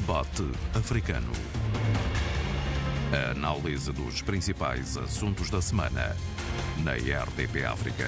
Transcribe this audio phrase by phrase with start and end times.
[0.00, 0.44] Debate
[0.74, 1.32] Africano.
[3.12, 6.16] A análise dos principais assuntos da semana
[6.84, 8.06] na RDP África.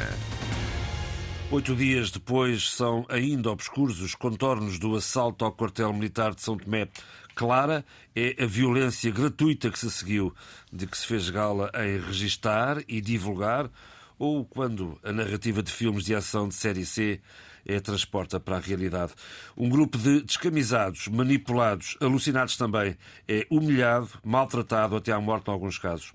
[1.50, 6.56] Oito dias depois, são ainda obscuros os contornos do assalto ao quartel militar de São
[6.56, 6.86] Tomé.
[7.34, 7.84] Clara
[8.14, 10.32] é a violência gratuita que se seguiu,
[10.72, 13.68] de que se fez gala em registar e divulgar,
[14.16, 17.20] ou quando a narrativa de filmes de ação de série C
[17.66, 19.12] é transporta para a realidade.
[19.56, 22.96] Um grupo de descamisados, manipulados, alucinados também,
[23.28, 26.12] é humilhado, maltratado até à morte em alguns casos.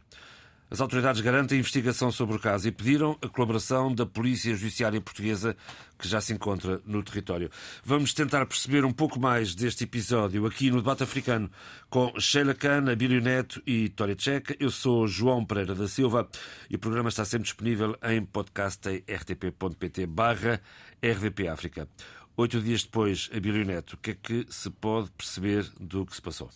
[0.76, 5.00] As autoridades garantem a investigação sobre o caso e pediram a colaboração da Polícia Judiciária
[5.00, 5.56] Portuguesa,
[5.98, 7.50] que já se encontra no território.
[7.82, 11.50] Vamos tentar perceber um pouco mais deste episódio aqui no Debate Africano
[11.90, 14.54] com Sheila Khan, Abílio Neto e Tória Tcheca.
[14.60, 16.28] Eu sou João Pereira da Silva
[16.70, 20.60] e o programa está sempre disponível em podcast em rtp.pt barra
[21.02, 21.88] RDP África.
[22.36, 26.22] Oito dias depois, Abílio Neto, o que é que se pode perceber do que se
[26.22, 26.50] passou?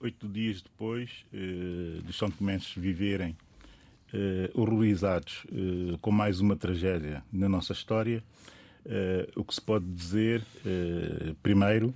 [0.00, 3.36] Oito dias depois eh, dos São Tomenses viverem
[4.12, 8.22] eh, horrorizados eh, com mais uma tragédia na nossa história,
[8.88, 11.94] eh, o que se pode dizer, eh, primeiro,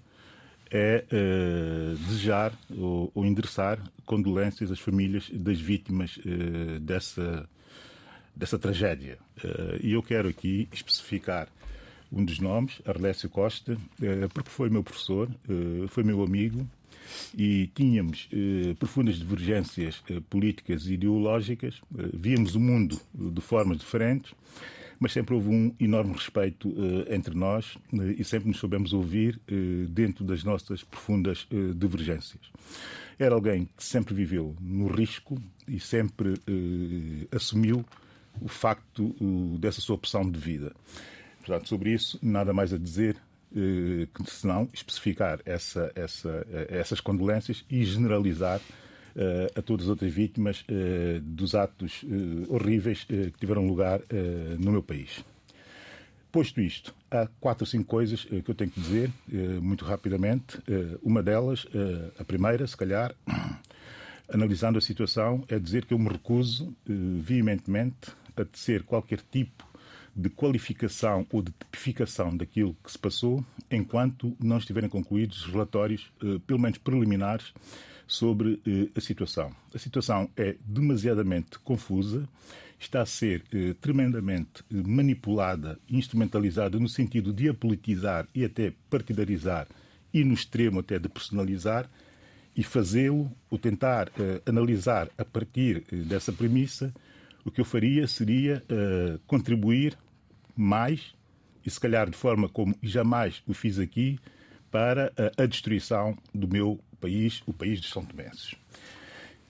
[0.71, 6.19] é eh, desejar ou, ou, endereçar condolências às famílias das vítimas
[6.81, 7.49] dessa,
[8.35, 9.19] dessa tragédia.
[9.83, 11.49] E eu quero aqui especificar
[12.11, 13.77] um dos nomes, Arlésio Costa,
[14.35, 15.31] porque foi meu professor,
[15.89, 16.67] foi meu amigo,
[17.37, 23.79] e tínhamos eh, profundas divergências eh, políticas e ideológicas, eh, víamos o mundo de formas
[23.79, 24.35] diferentes,
[25.03, 29.41] mas sempre houve um enorme respeito eh, entre nós eh, e sempre nos soubemos ouvir
[29.49, 32.43] eh, dentro das nossas profundas divergências.
[33.19, 36.35] Era alguém que sempre viveu no risco e sempre
[37.31, 37.85] assumiu
[38.41, 39.15] o facto
[39.59, 40.73] dessa sua opção de vida.
[41.45, 46.67] Portanto, sobre isso, nada mais a dizer eh, que se não especificar essa, essa, eh,
[46.71, 53.05] essas condolências e generalizar uh, a todas as outras vítimas uh, dos atos uh, horríveis
[53.05, 54.01] que tiveram lugar
[54.59, 55.25] no meu país.
[56.31, 59.11] Posto isto, há quatro ou cinco coisas que eu tenho que dizer
[59.61, 60.59] muito rapidamente.
[61.03, 61.67] Uma delas,
[62.19, 63.15] a primeira, se calhar,
[64.33, 69.67] analisando a situação, é dizer que eu me recuso veementemente a tecer qualquer tipo
[70.15, 76.39] de qualificação ou de tipificação daquilo que se passou, enquanto não estiverem concluídos relatórios, eh,
[76.47, 77.53] pelo menos preliminares,
[78.07, 79.55] sobre eh, a situação.
[79.75, 82.29] A situação é demasiadamente confusa,
[82.79, 89.67] está a ser eh, tremendamente manipulada, instrumentalizada no sentido de apolitizar e até partidarizar
[90.13, 91.89] e no extremo até de personalizar
[92.55, 94.13] e fazê-lo ou tentar
[94.45, 96.93] analisar a partir dessa premissa
[97.45, 99.97] o que eu faria seria uh, contribuir
[100.57, 101.15] mais,
[101.65, 104.19] e se calhar de forma como jamais o fiz aqui,
[104.71, 108.55] para a, a destruição do meu país, o país dos São Tomenses.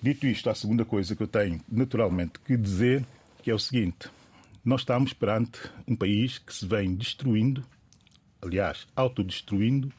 [0.02, 3.04] Dito isto, a segunda coisa que eu tenho naturalmente que dizer
[3.42, 4.10] que é o seguinte:
[4.64, 7.64] nós estamos perante um país que se vem destruindo,
[8.41, 9.92] aliás, autodestruindo,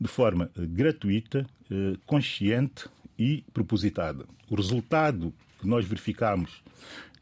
[0.00, 4.24] de forma gratuita, eh, consciente e propositada.
[4.48, 6.62] O resultado que nós verificamos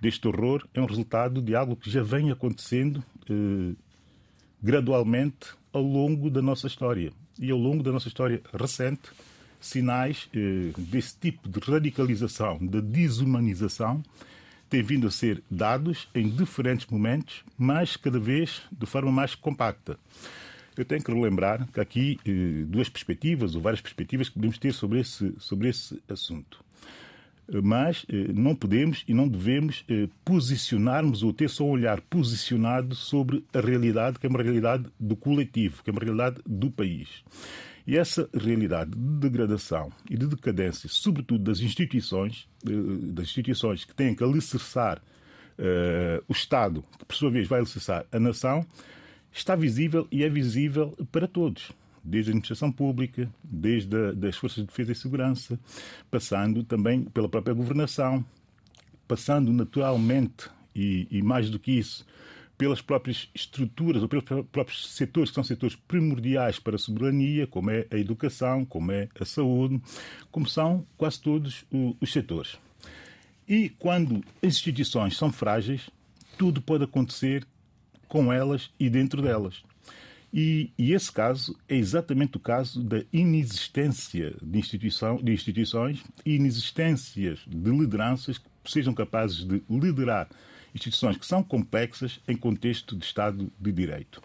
[0.01, 3.75] deste horror é um resultado de algo que já vem acontecendo eh,
[4.63, 7.13] gradualmente ao longo da nossa história.
[7.39, 9.11] E ao longo da nossa história recente,
[9.61, 14.03] sinais eh, desse tipo de radicalização, de desumanização,
[14.69, 19.99] têm vindo a ser dados em diferentes momentos, mas cada vez de forma mais compacta.
[20.77, 24.73] Eu tenho que relembrar que aqui eh, duas perspectivas, ou várias perspectivas que podemos ter
[24.73, 26.66] sobre esse, sobre esse assunto
[27.63, 32.95] mas eh, não podemos e não devemos eh, posicionarmos ou ter só um olhar posicionado
[32.95, 37.25] sobre a realidade, que é uma realidade do coletivo, que é uma realidade do país.
[37.87, 43.95] E essa realidade de degradação e de decadência, sobretudo das instituições, eh, das instituições que
[43.95, 45.01] têm que alicerçar
[46.29, 48.63] o Estado, que por sua vez vai alicerçar a nação,
[49.33, 51.73] está visível e é visível para todos
[52.07, 55.59] desde a administração pública, desde a, das forças de defesa e segurança,
[56.11, 58.25] passando também pela própria governação,
[59.09, 62.07] passando naturalmente e, e mais do que isso,
[62.57, 67.71] pelas próprias estruturas ou pelos próprios setores que são setores primordiais para a soberania, como
[67.71, 69.81] é a educação, como é a saúde,
[70.31, 71.65] como são quase todos
[72.01, 72.57] os setores.
[73.49, 75.91] E quando as instituições são frágeis,
[76.39, 77.47] tudo pode acontecer
[78.09, 79.63] com elas e dentro delas.
[80.33, 86.35] E, e, esse caso é exatamente o caso da inexistência de, instituição, de instituições e
[86.35, 90.29] inexistências de lideranças que sejam capazes de liderar
[90.77, 94.23] instituições que são complexas em contexto de Estado de Direito.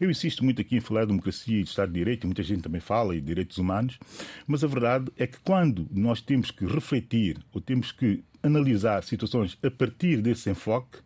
[0.00, 2.62] Eu insisto muito aqui em falar de democracia e de Estado de Direito, muita gente
[2.62, 3.98] também fala, e direitos humanos,
[4.46, 9.56] mas a verdade é que quando nós temos que refletir ou temos que analisar situações
[9.62, 10.98] a partir desse enfoque,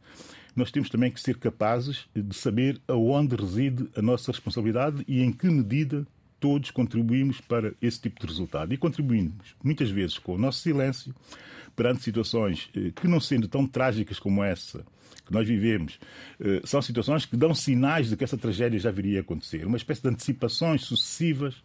[0.57, 5.31] nós temos também que ser capazes de saber aonde reside a nossa responsabilidade e em
[5.31, 6.07] que medida
[6.41, 8.73] todos contribuímos para esse tipo de resultado.
[8.73, 11.15] E contribuímos muitas vezes com o nosso silêncio
[11.75, 14.85] perante situações eh, que, não sendo tão trágicas como essa
[15.27, 15.99] que nós vivemos,
[16.41, 19.67] eh, são situações que dão sinais de que essa tragédia já viria a acontecer.
[19.67, 21.57] Uma espécie de antecipações sucessivas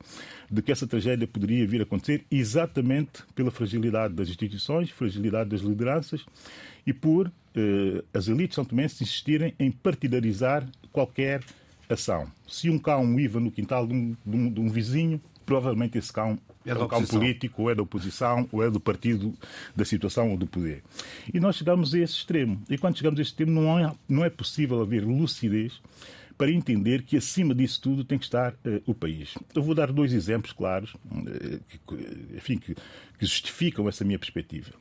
[0.49, 5.61] de que essa tragédia poderia vir a acontecer exatamente pela fragilidade das instituições, fragilidade das
[5.61, 6.25] lideranças
[6.85, 7.31] e por
[8.13, 11.41] as elites são também se insistirem em partidarizar qualquer
[11.89, 12.27] ação.
[12.47, 16.11] Se um cão uiva no quintal de um, de um, de um vizinho, provavelmente esse
[16.11, 19.33] cão é, é um cão político, ou é da oposição, ou é do partido
[19.75, 20.83] da situação ou do poder.
[21.33, 22.61] E nós chegamos a esse extremo.
[22.69, 25.81] E quando chegamos a esse extremo, não é, não é possível haver lucidez
[26.37, 29.35] para entender que acima disso tudo tem que estar uh, o país.
[29.53, 31.79] Eu vou dar dois exemplos claros, uh, que,
[32.35, 34.71] enfim, que, que, justificam essa minha perspectiva.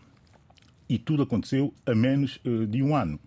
[0.91, 3.19] E tudo aconteceu a menos uh, de um ano.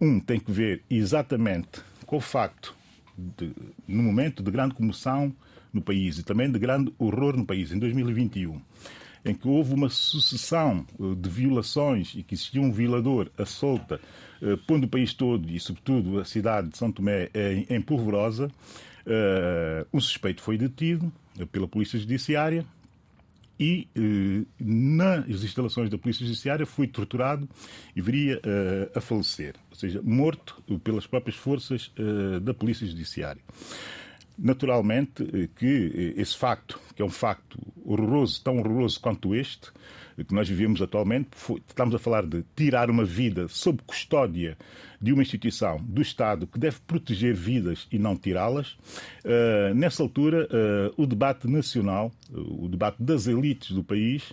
[0.00, 2.76] um tem que ver exatamente com o facto
[3.16, 3.52] de,
[3.88, 5.34] no momento de grande comoção
[5.72, 8.60] no país e também de grande horror no país, em 2021,
[9.24, 14.00] em que houve uma sucessão eh, de violações e que existia um violador à solta,
[14.40, 18.50] eh, pondo o país todo e, sobretudo, a cidade de São Tomé em, em polvorosa,
[19.92, 21.12] um suspeito foi detido
[21.52, 22.66] pela Polícia Judiciária
[23.58, 27.48] e uh, nas instalações da Polícia Judiciária foi torturado
[27.94, 31.92] e viria uh, a falecer, ou seja, morto pelas próprias forças
[32.42, 33.42] da Polícia Judiciária.
[34.38, 39.70] Naturalmente eh, que eh, esse facto, que é um facto horroroso, tão horroroso quanto este,
[40.16, 41.28] que nós vivemos atualmente,
[41.68, 44.56] estamos a falar de tirar uma vida sob custódia
[45.00, 48.76] de uma instituição do Estado que deve proteger vidas e não tirá-las.
[49.74, 50.48] nessa altura,
[50.96, 54.32] o debate nacional, o debate das elites do país,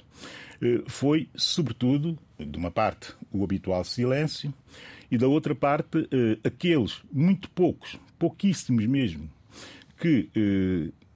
[0.87, 4.53] foi, sobretudo, de uma parte, o habitual silêncio,
[5.11, 6.07] e da outra parte,
[6.43, 9.29] aqueles muito poucos, pouquíssimos mesmo,
[9.99, 10.29] que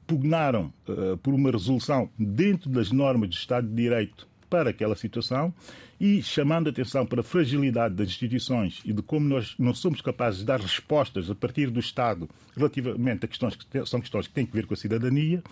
[0.08, 5.54] pugnaram eh, por uma resolução dentro das normas do Estado de Direito para aquela situação
[6.00, 10.00] e chamando a atenção para a fragilidade das instituições e de como nós não somos
[10.00, 14.34] capazes de dar respostas a partir do Estado relativamente a questões que são questões que
[14.34, 15.44] têm a ver com a cidadania,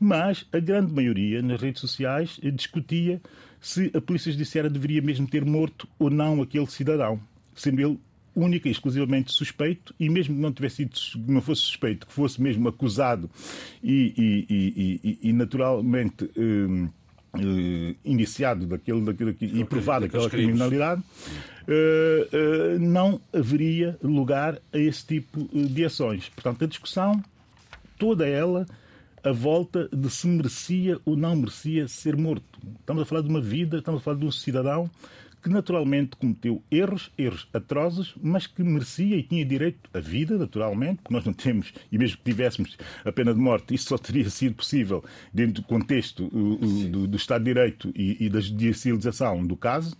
[0.00, 3.20] mas a grande maioria nas redes sociais discutia
[3.60, 7.20] se a Polícia Judiciária deveria mesmo ter morto ou não aquele cidadão,
[7.54, 7.98] sendo ele
[8.34, 12.40] única e exclusivamente suspeito, e mesmo que não tivesse sido, não fosse suspeito, que fosse
[12.40, 13.30] mesmo acusado
[13.82, 16.90] e, e, e, e naturalmente uh,
[18.04, 25.48] iniciado daquele, daquele, e provado aquela criminalidade, uh, uh, não haveria lugar a esse tipo
[25.52, 26.28] de ações.
[26.28, 27.22] Portanto, a discussão,
[27.98, 28.66] toda ela,
[29.22, 32.60] a volta de se merecia ou não merecia ser morto.
[32.80, 34.90] Estamos a falar de uma vida, estamos a falar de um cidadão
[35.44, 41.02] que naturalmente cometeu erros, erros atrozes, mas que merecia e tinha direito à vida, naturalmente,
[41.02, 44.28] porque nós não temos, e mesmo que tivéssemos a pena de morte, isso só teria
[44.30, 45.04] sido possível
[45.34, 49.94] dentro do contexto do, do, Estado de Direito e, e da judicialização do caso,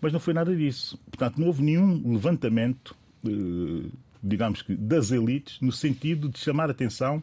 [0.00, 0.96] mas não foi nada disso.
[1.10, 2.94] Portanto, não houve nenhum levantamento,
[3.26, 3.90] eh,
[4.22, 7.20] digamos que, das elites, no sentido de chamar atenção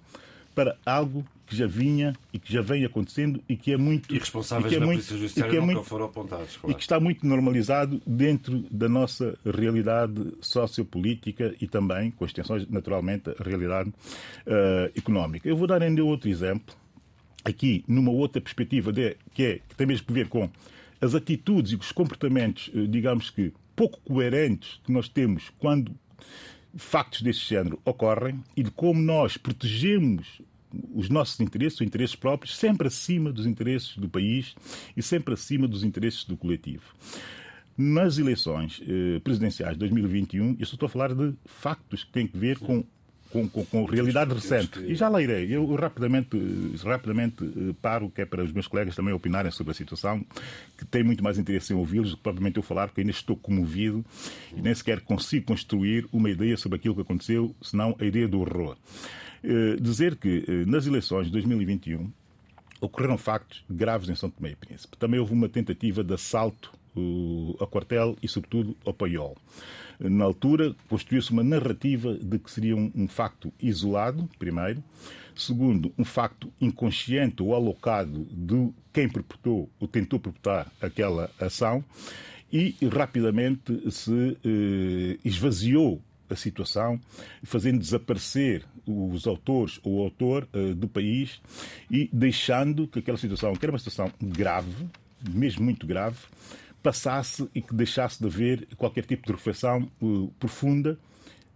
[0.53, 4.13] para algo que já vinha e que já vem acontecendo e que é muito.
[4.13, 6.55] E responsáveis e que é na muito, Polícia Judiciária é muito, foram apontados.
[6.55, 6.72] Claro.
[6.72, 13.29] E que está muito normalizado dentro da nossa realidade sociopolítica e também, com extensões, naturalmente,
[13.38, 15.48] a realidade uh, económica.
[15.48, 16.74] Eu vou dar ainda outro exemplo,
[17.43, 20.50] aqui numa outra perspectiva, de, que, é, que tem mesmo a ver com
[21.01, 25.91] as atitudes e os comportamentos, eh, digamos que, pouco coerentes que nós temos quando
[26.75, 30.42] factos deste género ocorrem e de como nós protegemos
[30.94, 34.56] os nossos interesses, os interesses próprios, sempre acima dos interesses do país
[34.96, 36.84] e sempre acima dos interesses do coletivo.
[37.78, 42.38] Nas eleições eh, presidenciais de 2021, eu estou a falar de factos que têm a
[42.38, 42.84] ver com
[43.32, 44.80] com, com, com, realidade recente.
[44.80, 45.56] E já lá irei.
[45.56, 46.38] Eu rapidamente,
[46.84, 50.24] rapidamente eh, paro, que é para os meus colegas também opinarem sobre a situação,
[50.78, 53.36] que têm muito mais interesse em ouvi-los do que propriamente eu falar, porque ainda estou
[53.36, 54.06] comovido
[54.56, 58.40] e nem sequer consigo construir uma ideia sobre aquilo que aconteceu, senão a ideia do
[58.40, 58.76] horror.
[59.44, 62.12] Eh, dizer que eh, nas eleições de 2021
[62.80, 64.98] ocorreram factos graves em São Tomé e Príncipe.
[64.98, 66.72] Também houve uma tentativa de assalto
[67.60, 69.38] a quartel e, sobretudo, ao paiol.
[70.10, 74.84] Na altura, construiu-se uma narrativa de que seria um, um, facto isolado, primeiro.
[75.36, 81.84] Segundo, um facto inconsciente ou alocado de quem perpetrou ou tentou perpetrar aquela ação.
[82.51, 84.38] e rapidamente se
[85.24, 87.00] esvaziou a situação,
[87.43, 91.41] fazendo desaparecer os autores ou o autor uh, do país
[91.89, 94.89] e deixando que aquela situação, que era uma situação grave,
[95.29, 96.17] mesmo muito grave,
[96.82, 100.98] passasse e que deixasse de haver qualquer tipo de reflexão uh, profunda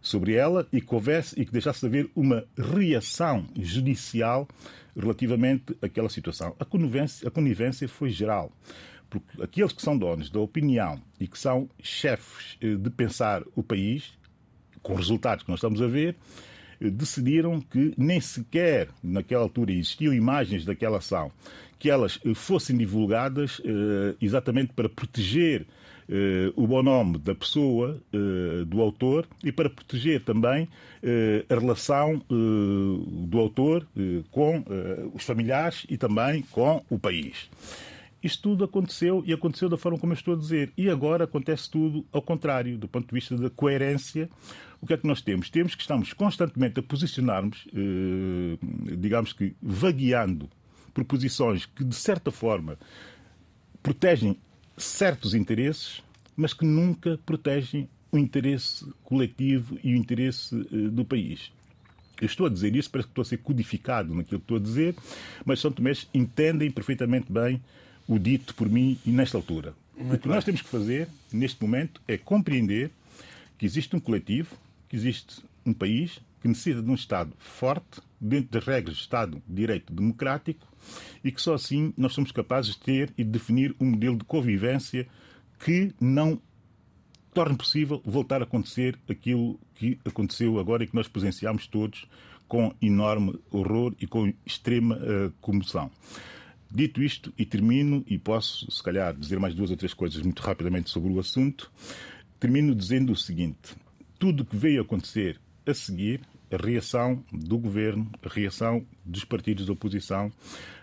[0.02, 4.48] sobre ela e que houvesse e que deixasse de haver uma reação judicial
[4.96, 6.56] relativamente àquela situação.
[6.60, 8.52] A conivência, a conivência foi geral.
[9.10, 13.64] Porque aqueles que são donos da opinião e que são chefes eh, de pensar o
[13.64, 14.14] país,
[14.82, 16.16] com os resultados que nós estamos a ver,
[16.82, 21.32] eh, decidiram que nem sequer naquela altura existiam imagens daquela ação,
[21.80, 25.66] que elas eh, fossem divulgadas eh, exatamente para proteger
[26.56, 28.00] o bom nome da pessoa,
[28.68, 30.70] do autor, e para proteger também
[31.50, 33.88] a relação do autor
[34.30, 34.64] com
[35.16, 37.50] os familiares e também com o país.
[38.26, 40.74] Isto tudo aconteceu e aconteceu da forma como eu estou a dizer.
[40.76, 44.28] E agora acontece tudo ao contrário, do ponto de vista da coerência.
[44.82, 45.48] O que é que nós temos?
[45.52, 48.58] Temos que estamos constantemente a posicionarmos, eh,
[48.98, 50.50] digamos que vagueando
[50.96, 52.80] por posições que, de certa forma,
[53.84, 54.38] protegem
[54.78, 56.02] certos interesses,
[56.36, 61.52] mas que nunca protegem o interesse coletivo e o interesse eh, do país.
[62.20, 64.60] Eu estou a dizer isso, parece que estou a ser codificado naquilo que estou a
[64.60, 64.96] dizer,
[65.44, 67.62] mas São Tomés entendem perfeitamente bem
[68.08, 69.74] o dito por mim e nesta altura.
[69.98, 70.36] Muito o que bem.
[70.36, 72.90] nós temos que fazer, neste momento, é compreender
[73.58, 74.56] que existe um coletivo,
[74.88, 79.42] que existe um país que necessita de um Estado forte, dentro das regras de Estado
[79.48, 80.66] de Direito Democrático,
[81.24, 84.24] e que só assim nós somos capazes de ter e de definir um modelo de
[84.26, 85.08] convivência
[85.60, 86.42] que não
[87.34, 92.08] torne possível voltar a acontecer aquilo que aconteceu agora e que nós presenciamos todos
[92.48, 95.92] com enorme horror e com extrema uh, comoção.
[96.72, 100.42] Dito isto, e termino, e posso, se calhar, dizer mais duas ou três coisas muito
[100.42, 101.72] rapidamente sobre o assunto,
[102.40, 103.76] termino dizendo o seguinte:
[104.18, 106.22] tudo o que veio acontecer a seguir,
[106.52, 110.32] a reação do governo, a reação dos partidos de oposição,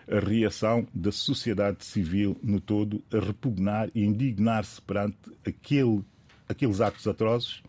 [0.07, 6.03] a reação da sociedade civil no todo, a repugnar e indignar-se perante aquele,
[6.47, 7.63] aqueles atos atrozes,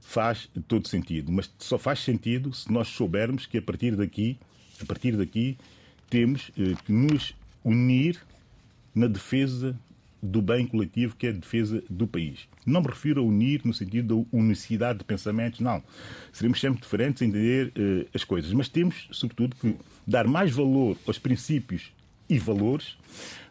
[0.00, 1.30] faz todo sentido.
[1.30, 4.38] Mas só faz sentido se nós soubermos que a partir daqui,
[4.80, 5.56] a partir daqui,
[6.08, 8.18] temos eh, que nos unir
[8.94, 9.78] na defesa
[10.22, 12.48] do bem coletivo, que é a defesa do país.
[12.66, 15.82] Não me refiro a unir no sentido da unicidade de pensamentos, não.
[16.32, 20.96] Seremos sempre diferentes em entender uh, as coisas, mas temos, sobretudo, que dar mais valor
[21.06, 21.92] aos princípios
[22.28, 22.96] e valores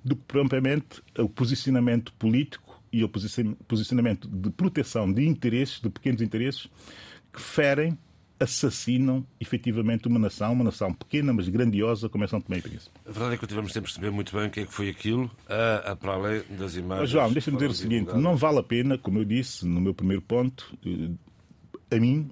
[0.04, 6.22] do que propriamente ao posicionamento político e ao posicionamento de proteção de interesses, de pequenos
[6.22, 6.68] interesses,
[7.34, 7.98] que ferem
[8.40, 12.92] assassinam efetivamente uma nação, uma nação pequena, mas grandiosa, como é São Tomé e Príncipe.
[13.06, 15.30] A verdade é que continuamos sem perceber muito bem o que é que foi aquilo,
[15.48, 17.02] a, a para além das imagens.
[17.02, 19.94] Mas, João, deixa-me dizer o seguinte: não vale a pena, como eu disse no meu
[19.94, 22.30] primeiro ponto, eh, a mim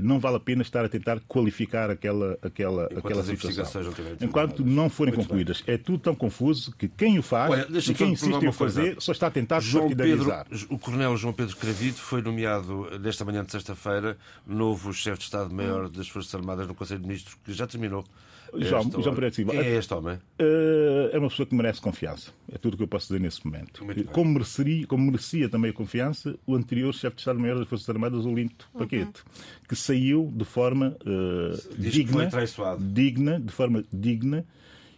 [0.00, 3.82] não vale a pena estar a tentar qualificar aquela, aquela, aquela situação.
[4.20, 5.62] Enquanto não forem Muito concluídas.
[5.62, 5.74] Bem.
[5.74, 9.12] É tudo tão confuso que quem o faz Olha, e quem insiste em fazer só
[9.12, 10.32] está a tentar João Pedro,
[10.68, 15.88] O coronel João Pedro Cravido foi nomeado nesta manhã de sexta-feira novo chefe de Estado-Maior
[15.88, 18.04] das Forças Armadas no Conselho de Ministros, que já terminou.
[18.60, 19.52] João, João Pereira Silva.
[19.52, 20.18] Quem é este homem?
[20.38, 22.30] Eh, é uma pessoa que merece confiança.
[22.50, 23.84] É tudo o que eu posso dizer nesse momento.
[24.12, 28.24] Como merecia, como merecia também a confiança o anterior chefe de Estado-Maior das Forças Armadas,
[28.24, 28.80] Olinto uhum.
[28.80, 29.22] Paquete,
[29.68, 32.28] que saiu de forma uh, digna,
[32.80, 34.44] digna, de forma digna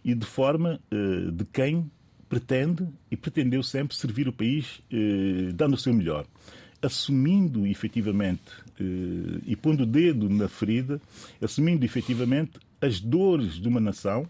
[0.03, 1.89] e de forma uh, de quem
[2.27, 6.25] pretende e pretendeu sempre servir o país uh, dando o seu melhor
[6.81, 8.41] assumindo efetivamente
[9.45, 11.01] e pondo o dedo na ferida,
[11.41, 12.51] assumindo efetivamente
[12.81, 14.27] as dores de uma nação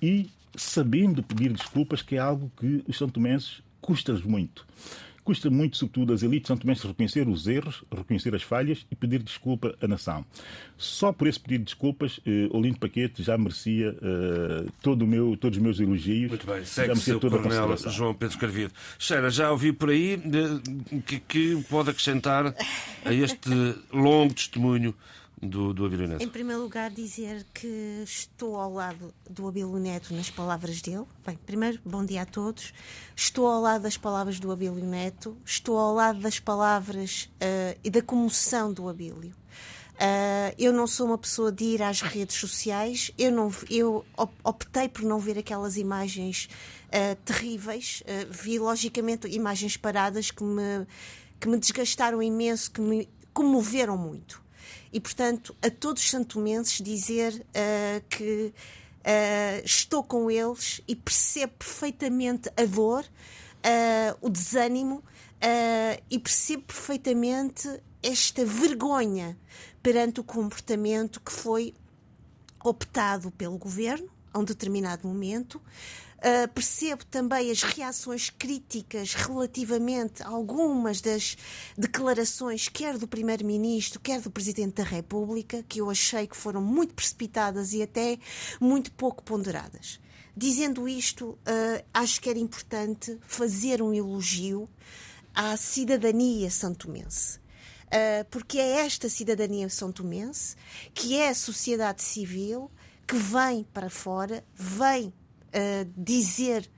[0.00, 4.66] e sabendo pedir desculpas, que é algo que os São Tomenses custa-lhes muito.
[5.26, 9.20] Custa muito, sobretudo, às elites são tomenses reconhecer os erros, reconhecer as falhas e pedir
[9.20, 10.24] desculpa à nação.
[10.78, 15.36] Só por esse pedido de desculpas, eh, Olinto Paquete já merecia eh, todo o meu,
[15.36, 16.28] todos os meus elogios.
[16.28, 18.72] Muito bem, segue-se o coronel João Pedro Carvido.
[19.00, 20.16] Cheira, já ouvi por aí
[21.04, 22.54] que, que pode acrescentar
[23.04, 23.50] a este
[23.92, 24.94] longo testemunho
[25.40, 26.22] do, do Abílio Neto?
[26.22, 31.04] Em primeiro lugar, dizer que estou ao lado do Abílio Neto nas palavras dele.
[31.24, 32.72] Bem, primeiro, bom dia a todos.
[33.14, 37.90] Estou ao lado das palavras do Abílio Neto, estou ao lado das palavras uh, e
[37.90, 39.34] da comoção do Abílio.
[39.96, 44.04] Uh, eu não sou uma pessoa de ir às redes sociais, eu, não, eu
[44.44, 46.50] optei por não ver aquelas imagens
[46.88, 50.86] uh, terríveis, vi logicamente imagens paradas que me,
[51.40, 54.45] que me desgastaram imenso, que me comoveram muito.
[54.96, 61.52] E, portanto, a todos os santomenses dizer uh, que uh, estou com eles e percebo
[61.58, 65.04] perfeitamente a dor, uh, o desânimo,
[66.08, 67.68] e percebo perfeitamente
[68.02, 69.38] esta vergonha
[69.82, 71.74] perante o comportamento que foi
[72.64, 75.60] optado pelo governo a um determinado momento.
[76.26, 81.38] Uh, percebo também as reações críticas relativamente a algumas das
[81.78, 86.94] declarações, quer do Primeiro-Ministro, quer do Presidente da República, que eu achei que foram muito
[86.94, 88.18] precipitadas e até
[88.60, 90.00] muito pouco ponderadas.
[90.36, 94.68] Dizendo isto, uh, acho que era importante fazer um elogio
[95.32, 97.38] à cidadania santomense.
[97.86, 100.56] Uh, porque é esta cidadania santomense
[100.92, 102.68] que é a sociedade civil
[103.06, 105.14] que vem para fora, vem
[105.48, 106.68] uh, dizer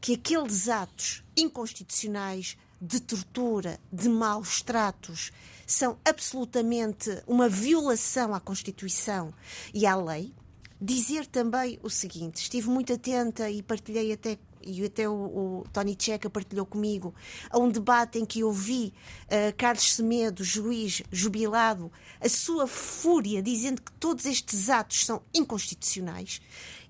[0.00, 5.32] que aqueles atos inconstitucionais de tortura, de maus tratos,
[5.66, 9.34] são absolutamente uma violação à Constituição
[9.74, 10.32] e à lei.
[10.80, 15.96] Dizer também o seguinte: estive muito atenta e partilhei até e até o, o Tony
[15.98, 17.14] Checa partilhou comigo,
[17.50, 18.92] a um debate em que ouvi
[19.24, 26.40] uh, Carlos Semedo, juiz jubilado, a sua fúria dizendo que todos estes atos são inconstitucionais.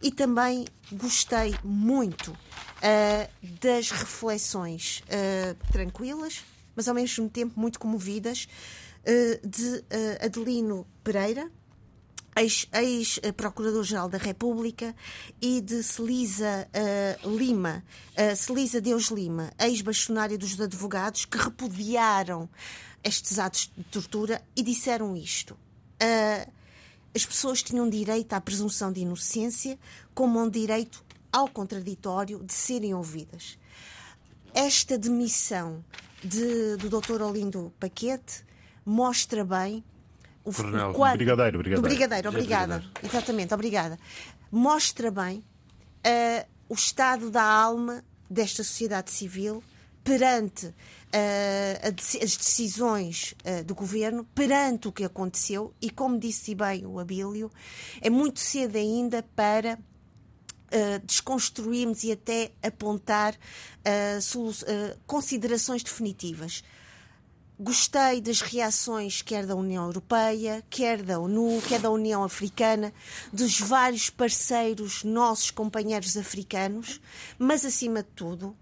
[0.00, 6.45] E também gostei muito uh, das reflexões uh, tranquilas,
[6.76, 8.47] mas ao mesmo tempo muito comovidas,
[9.43, 9.85] de
[10.23, 11.50] Adelino Pereira,
[12.73, 14.95] ex-procurador-geral da República,
[15.40, 16.69] e de Celisa
[17.25, 17.85] uh, Lima,
[18.17, 22.49] uh, Celisa Deus Lima, ex-bastonária dos advogados, que repudiaram
[23.02, 25.55] estes atos de tortura e disseram isto.
[26.00, 26.58] Uh,
[27.19, 29.77] as pessoas tinham direito à presunção de inocência,
[30.15, 33.59] como um direito ao contraditório de serem ouvidas.
[34.55, 35.85] Esta demissão
[36.23, 37.21] de, do Dr.
[37.23, 38.45] Olindo Paquete
[38.87, 39.85] mostra bem
[40.45, 41.83] o, Coronel, quadro, brigadeiro, brigadeiro.
[41.83, 42.85] Do brigadeiro, obrigada.
[43.03, 43.99] Exatamente, obrigada.
[44.51, 49.61] Mostra bem uh, o estado da alma desta sociedade civil
[50.05, 50.75] perante uh,
[51.83, 57.50] as decisões uh, do governo, perante o que aconteceu, e como disse bem o Abílio,
[58.00, 59.79] é muito cedo ainda para
[60.71, 63.35] Uh, desconstruirmos e até apontar
[65.06, 66.63] considerações definitivas.
[67.59, 72.93] Gostei das reações, quer da União Europeia, quer da ONU, quer da União Africana,
[73.32, 77.00] dos vários parceiros, nossos companheiros africanos,
[77.39, 78.54] mas acima de tudo,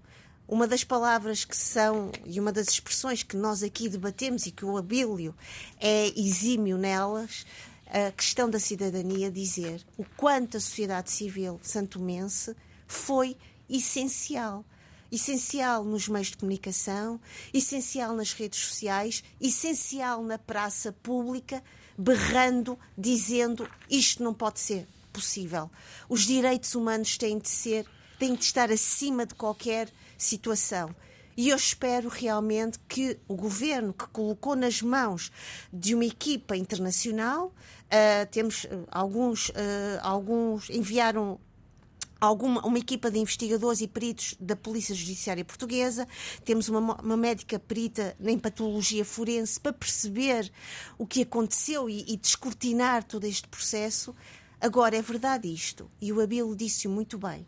[0.48, 4.64] uma das palavras que são e uma das expressões que nós aqui debatemos e que
[4.64, 5.34] o Abílio
[5.80, 7.44] é exímio nelas,
[7.86, 12.54] a questão da cidadania, dizer o quanto a sociedade civil santomense
[12.86, 13.36] foi
[13.68, 14.64] essencial
[15.10, 17.20] essencial nos meios de comunicação,
[17.52, 21.62] essencial nas redes sociais, essencial na praça pública,
[21.96, 25.70] berrando, dizendo isto não pode ser possível.
[26.08, 27.86] Os direitos humanos têm de ser,
[28.18, 30.94] têm de estar acima de qualquer situação.
[31.36, 35.30] E eu espero realmente que o governo que colocou nas mãos
[35.70, 39.52] de uma equipa internacional, uh, temos uh, alguns, uh,
[40.00, 41.38] alguns enviaram
[42.18, 46.08] alguma, uma equipa de investigadores e peritos da Polícia Judiciária Portuguesa,
[46.42, 50.50] temos uma, uma médica perita em patologia forense para perceber
[50.96, 54.14] o que aconteceu e, e descortinar todo este processo.
[54.58, 57.46] Agora, é verdade isto, e o Abilo disse-o muito bem.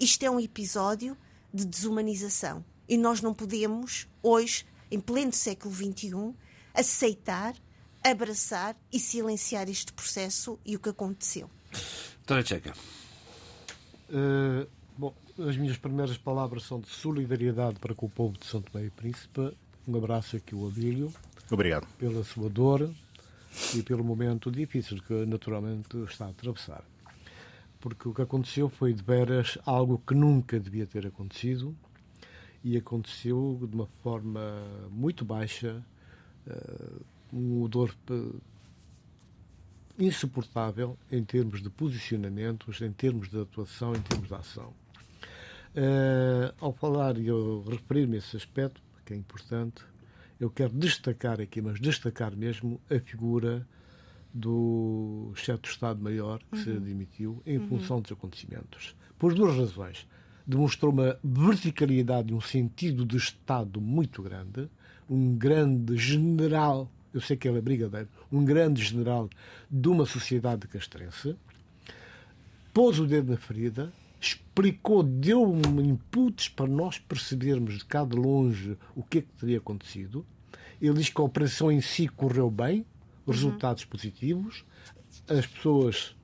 [0.00, 1.16] Isto é um episódio
[1.52, 6.34] de desumanização e nós não podemos, hoje, em pleno século XXI,
[6.72, 7.54] aceitar,
[8.02, 11.50] abraçar e silenciar este processo e o que aconteceu.
[12.26, 12.72] Tony Checa.
[14.08, 18.62] Uh, bom, as minhas primeiras palavras são de solidariedade para com o povo de São
[18.62, 19.54] Tomé e Príncipe.
[19.86, 21.12] Um abraço aqui ao Abílio.
[21.50, 21.86] Obrigado.
[21.98, 22.90] Pela sua dor
[23.74, 26.84] e pelo momento difícil que naturalmente está a atravessar.
[27.80, 31.76] Porque o que aconteceu foi de veras algo que nunca devia ter acontecido
[32.64, 34.40] e aconteceu de uma forma
[34.90, 35.82] muito baixa,
[36.46, 37.94] uh, um odor
[39.98, 44.72] insuportável em termos de posicionamentos, em termos de atuação, em termos de ação.
[45.74, 49.84] Uh, ao falar e eu referir-me a esse aspecto, que é importante,
[50.40, 53.66] eu quero destacar aqui, mas destacar mesmo a figura
[54.38, 56.64] do chefe do Estado-Maior que uhum.
[56.64, 57.68] se demitiu em uhum.
[57.68, 58.94] função dos acontecimentos.
[59.18, 60.06] Por duas razões.
[60.46, 64.68] Demonstrou uma verticalidade e um sentido de Estado muito grande,
[65.08, 69.28] um grande general eu sei que ele é brigadeiro, um grande general
[69.70, 71.34] de uma sociedade castrense,
[72.72, 78.16] pôs o dedo na ferida, explicou, deu um input para nós percebermos de cá de
[78.16, 80.24] longe o que é que teria acontecido.
[80.80, 82.84] Ele diz que a operação em si correu bem,
[83.30, 83.90] resultados uhum.
[83.90, 84.64] positivos,
[85.28, 86.16] as pessoas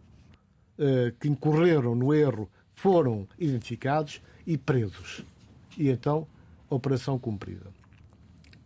[0.79, 5.23] uh, que incorreram no erro foram identificados e presos.
[5.77, 6.27] E então,
[6.69, 7.67] operação cumprida.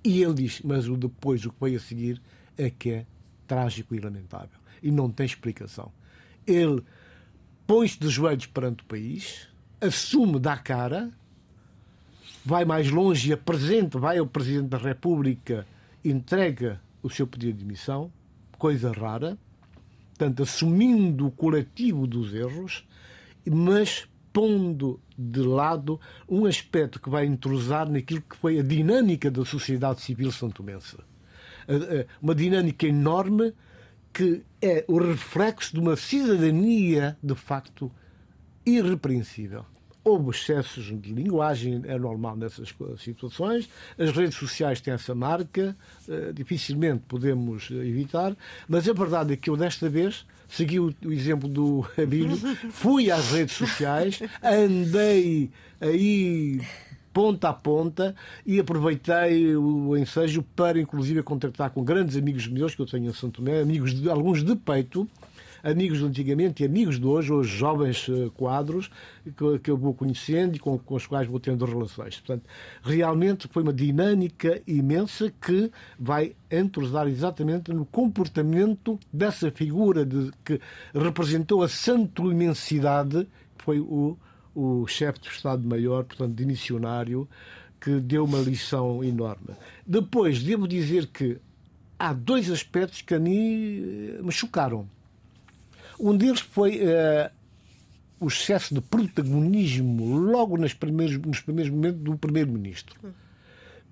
[0.05, 2.23] E ele diz, mas o depois, o que veio a seguir,
[2.57, 3.07] é que é
[3.47, 4.59] trágico e lamentável.
[4.83, 5.91] E não tem explicação.
[6.47, 6.83] Ele
[7.67, 9.49] põe-se de joelhos perante o país,
[9.81, 11.11] assume da cara,
[12.45, 15.67] vai mais longe e apresenta, vai ao Presidente da República,
[16.05, 18.11] entrega o seu pedido de demissão,
[18.59, 19.39] coisa rara,
[20.11, 22.87] portanto, assumindo o coletivo dos erros,
[23.47, 29.45] mas pondo de lado um aspecto que vai intrusar naquilo que foi a dinâmica da
[29.45, 30.97] sociedade civil santomense.
[32.21, 33.55] Uma dinâmica enorme
[34.13, 37.91] que é o reflexo de uma cidadania, de facto,
[38.67, 39.65] irrepreensível.
[40.09, 43.69] Houve excessos de linguagem, é normal nessas situações.
[43.99, 45.77] As redes sociais têm essa marca,
[46.09, 48.35] eh, dificilmente podemos evitar,
[48.67, 52.39] mas a verdade é que eu, desta vez, segui o, exemplo do Abílio,
[52.71, 56.61] fui às redes sociais, andei aí
[57.13, 58.15] ponta a ponta
[58.47, 63.13] e aproveitei o ensejo para, inclusive, contactar com grandes amigos meus que eu tenho em
[63.13, 65.09] Santo Tomé, amigos de, alguns de peito,
[65.63, 68.91] amigos de antigamente e amigos de hoje, hoje jovens eh, quadros
[69.25, 72.21] que, que eu vou conhecendo e com, com, os quais vou tendo relações.
[72.21, 72.45] Portanto,
[72.83, 80.61] realmente foi uma dinâmica imensa que vai entrosar exatamente no comportamento dessa figura de, que
[80.95, 84.17] representou a santo imensidade, que foi o,
[84.55, 87.29] o chefe de Estado-Maior, portanto, de missionário,
[87.81, 89.55] que deu uma lição enorme.
[89.87, 91.39] Depois, devo dizer que
[91.99, 94.89] há dois aspectos que a mim eh, me chocaram.
[95.99, 97.31] Um deles foi uh,
[98.21, 102.99] o excesso de protagonismo logo nos primeiros, nos primeiros momentos do Primeiro-Ministro,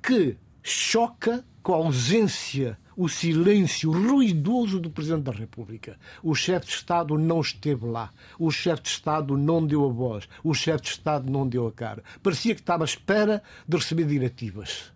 [0.02, 5.98] que choca com a ausência, o silêncio ruidoso do Presidente da República.
[6.22, 8.12] O chefe de Estado não esteve lá.
[8.38, 10.28] O chefe de Estado não deu a voz.
[10.42, 12.02] O chefe de Estado não deu a cara.
[12.22, 14.92] Parecia que estava à espera de receber diretivas.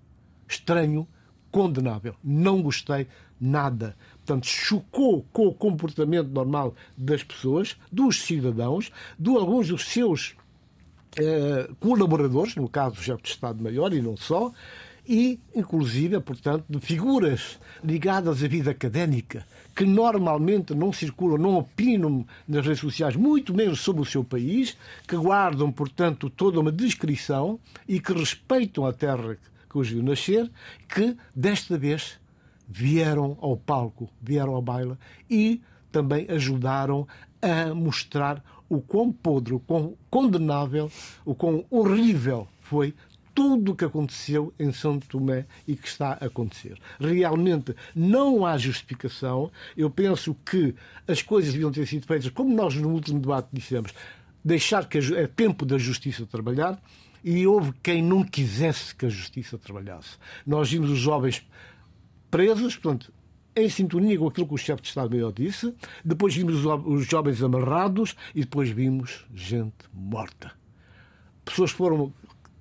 [0.49, 1.07] Estranho,
[1.51, 2.15] condenável.
[2.23, 3.07] Não gostei
[3.41, 3.97] nada
[4.31, 10.37] portanto, chocou com o comportamento normal das pessoas, dos cidadãos, de alguns dos seus
[11.17, 14.53] eh, colaboradores, no caso do chefe de Estado-Maior e não só,
[15.09, 22.25] e, inclusive, portanto, de figuras ligadas à vida académica, que normalmente não circulam, não opinam
[22.47, 24.77] nas redes sociais, muito menos sobre o seu país,
[25.09, 29.37] que guardam, portanto, toda uma descrição e que respeitam a terra
[29.69, 30.49] que os viu nascer,
[30.89, 32.21] que, desta vez,
[32.71, 34.97] vieram ao palco, vieram ao baile
[35.29, 37.07] e também ajudaram
[37.43, 40.91] a mostrar o quão podre, o quão condenável,
[41.25, 42.95] o quão horrível foi
[43.35, 46.79] tudo o que aconteceu em São Tomé e que está a acontecer.
[47.01, 49.51] Realmente não há justificação.
[49.77, 50.75] Eu penso que
[51.09, 53.93] as coisas deviam ter sido feitas, como nós no último debate dissemos,
[54.45, 56.81] deixar que é tempo da justiça trabalhar
[57.25, 60.17] e houve quem não quisesse que a justiça trabalhasse.
[60.47, 61.47] Nós vimos os jovens
[62.31, 63.13] presos, portanto,
[63.55, 65.75] em sintonia com aquilo que o chefe de Estado-Maior disse.
[66.05, 70.53] Depois vimos os jovens amarrados e depois vimos gente morta.
[71.45, 72.13] Pessoas foram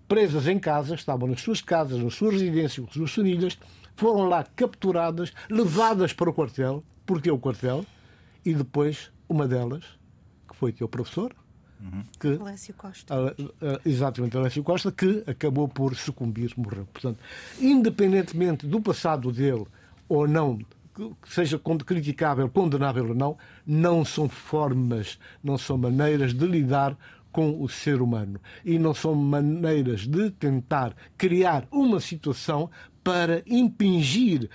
[0.08, 3.60] presas em casa, estavam nas suas casas, nas suas residências, com as suas famílias,
[3.96, 7.86] foram lá capturadas, levadas para o quartel, porque é o quartel,
[8.44, 9.84] e depois uma delas,
[10.48, 11.36] que foi teu professor,
[11.80, 12.04] Uhum.
[12.20, 13.36] Que, Alessio Costa.
[13.86, 16.86] exatamente, Alessio Costa, que acabou por sucumbir, morreu.
[16.92, 17.20] Portanto,
[17.60, 19.66] independentemente do passado dele
[20.08, 20.60] ou não,
[20.94, 26.98] que seja criticável, condenável ou não, não são formas, não são maneiras de lidar
[27.32, 28.42] com o ser humano.
[28.66, 32.70] E não são maneiras de tentar criar uma situação
[33.04, 34.50] para impingir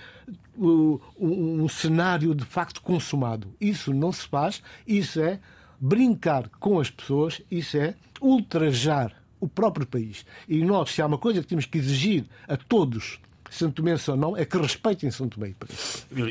[0.57, 3.53] um, um cenário de facto consumado.
[3.59, 5.39] Isso não se faz, isso é
[5.79, 10.25] brincar com as pessoas, isso é ultrajar o próprio país.
[10.47, 14.17] E nós, se há uma coisa que temos que exigir a todos, Santo Tomé ou
[14.17, 15.53] não, é que respeitem Santo Tomé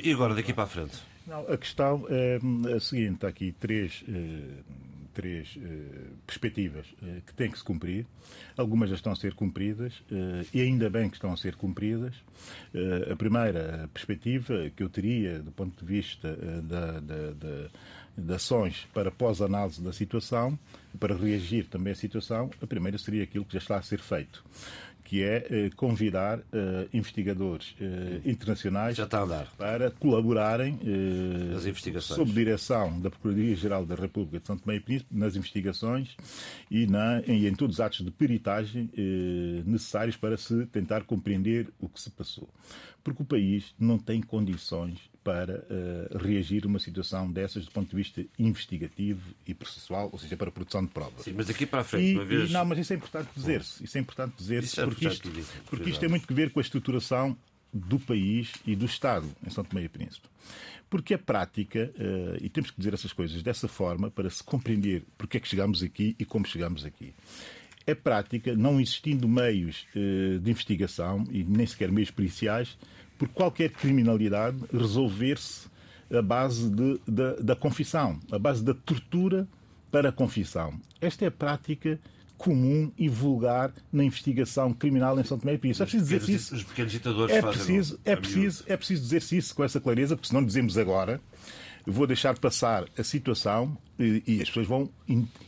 [0.02, 0.98] e agora, daqui para a frente?
[1.26, 2.38] Não, a questão é
[2.74, 4.60] a seguinte: há aqui três, eh,
[5.14, 8.06] três eh, perspectivas eh, que têm que se cumprir.
[8.56, 9.94] Algumas já estão a ser cumpridas
[10.52, 12.14] e ainda bem que estão a ser cumpridas.
[13.10, 17.70] A primeira perspectiva que eu teria, do ponto de vista da, da, da
[18.16, 20.58] de ações para pós-análise da situação,
[20.98, 24.44] para reagir também à situação, a primeira seria aquilo que já está a ser feito,
[25.02, 28.96] que é eh, convidar eh, investigadores eh, internacionais
[29.58, 30.78] para colaborarem
[31.66, 32.16] investigações.
[32.16, 36.16] sob direção da Procuradoria-Geral da República de São Tomé e Príncipe nas investigações
[36.70, 38.90] e, na, em, em todos os atos de peritagem
[39.66, 42.48] necessários para se tentar compreender o que se passou.
[43.02, 47.88] Porque o país não tem condições para uh, reagir a uma situação dessas do ponto
[47.88, 51.24] de vista investigativo e processual, ou seja, para a produção de provas.
[51.24, 52.50] Sim, mas aqui para a frente, e, uma vez...
[52.50, 53.82] não, mas isso é importante dizer-se.
[53.82, 55.30] Isso é importante dizer-se, porque, isto,
[55.64, 57.36] porque isto tem muito que ver com a estruturação
[57.72, 60.28] do país e do Estado em São Tomé e Príncipe.
[60.88, 65.02] Porque a prática, uh, e temos que dizer essas coisas dessa forma para se compreender
[65.16, 67.12] porque é que chegamos aqui e como chegamos aqui.
[67.86, 72.78] É prática, não existindo meios uh, de investigação e nem sequer meios policiais,
[73.24, 75.68] por qualquer criminalidade resolver-se
[76.12, 79.48] a base de, de, da confissão, a base da tortura
[79.90, 80.74] para a confissão.
[81.00, 81.98] Esta é a prática
[82.36, 85.82] comum e vulgar na investigação criminal em São Tomé e Príncipe.
[85.82, 86.54] É preciso dizer isso.
[86.54, 90.28] Os pequenos ditadores é preciso, é preciso, é preciso dizer-se isso com essa clareza, porque
[90.28, 91.20] se não dizemos agora,
[91.86, 94.90] vou deixar passar a situação e, e as pessoas vão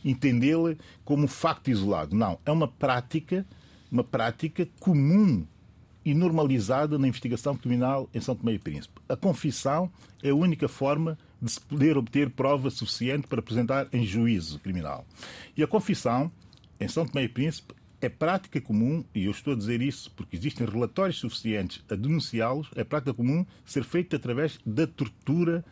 [0.03, 2.15] entendê-la como um facto isolado.
[2.15, 3.45] Não, é uma prática,
[3.91, 5.45] uma prática comum
[6.07, 9.01] e normalizada na investigação criminal em São Tomé e Príncipe.
[9.09, 9.91] A confissão
[10.23, 15.05] é a única forma de se poder obter prova suficiente para apresentar em juízo criminal.
[15.57, 16.31] E a confissão
[16.79, 20.37] em São Tomé e Príncipe é prática comum, e eu estou a dizer isso porque
[20.37, 25.65] existem relatórios suficientes a denunciá-los, é prática comum ser feita através da tortura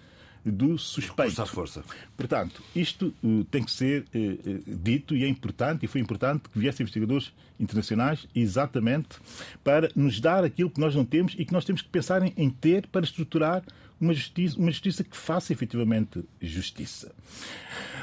[0.45, 1.41] do suspeito.
[1.41, 1.84] à força.
[2.15, 6.60] Portanto, isto uh, tem que ser uh, dito e é importante, e foi importante que
[6.60, 9.17] viessem investigadores internacionais exatamente
[9.63, 12.34] para nos dar aquilo que nós não temos e que nós temos que pensar em,
[12.38, 13.63] em ter para estruturar
[13.99, 17.13] uma justiça, uma justiça que faça efetivamente justiça.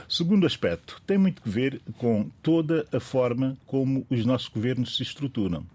[0.09, 5.03] Segundo aspecto, tem muito que ver com toda a forma como os nossos governos se
[5.03, 5.67] estruturam.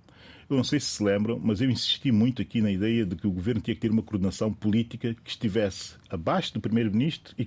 [0.50, 3.28] Eu não sei se se lembram, mas eu insisti muito aqui na ideia de que
[3.28, 7.46] o governo tinha que ter uma coordenação política que estivesse abaixo do primeiro-ministro e,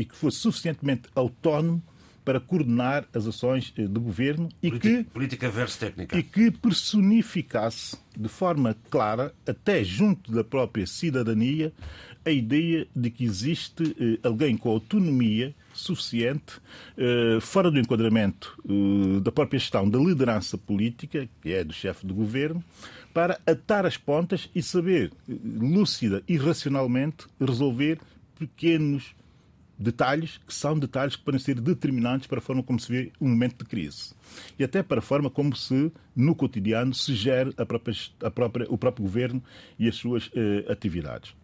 [0.00, 1.82] e que fosse suficientemente autónomo
[2.24, 6.16] para coordenar as ações eh, do governo e política, que política versus técnica.
[6.16, 11.72] e que personificasse de forma clara, até junto da própria cidadania,
[12.24, 16.60] a ideia de que existe eh, alguém com autonomia suficiente,
[16.96, 22.06] eh, fora do enquadramento eh, da própria gestão da liderança política, que é do chefe
[22.06, 22.62] do governo,
[23.12, 27.98] para atar as pontas e saber, eh, lúcida e racionalmente, resolver
[28.38, 29.14] pequenos
[29.78, 33.28] detalhes que são detalhes que podem ser determinantes para a forma como se vê um
[33.28, 34.14] momento de crise.
[34.58, 38.66] E até para a forma como se, no cotidiano, se gera a própria, a própria,
[38.70, 39.42] o próprio governo
[39.78, 41.34] e as suas eh, atividades.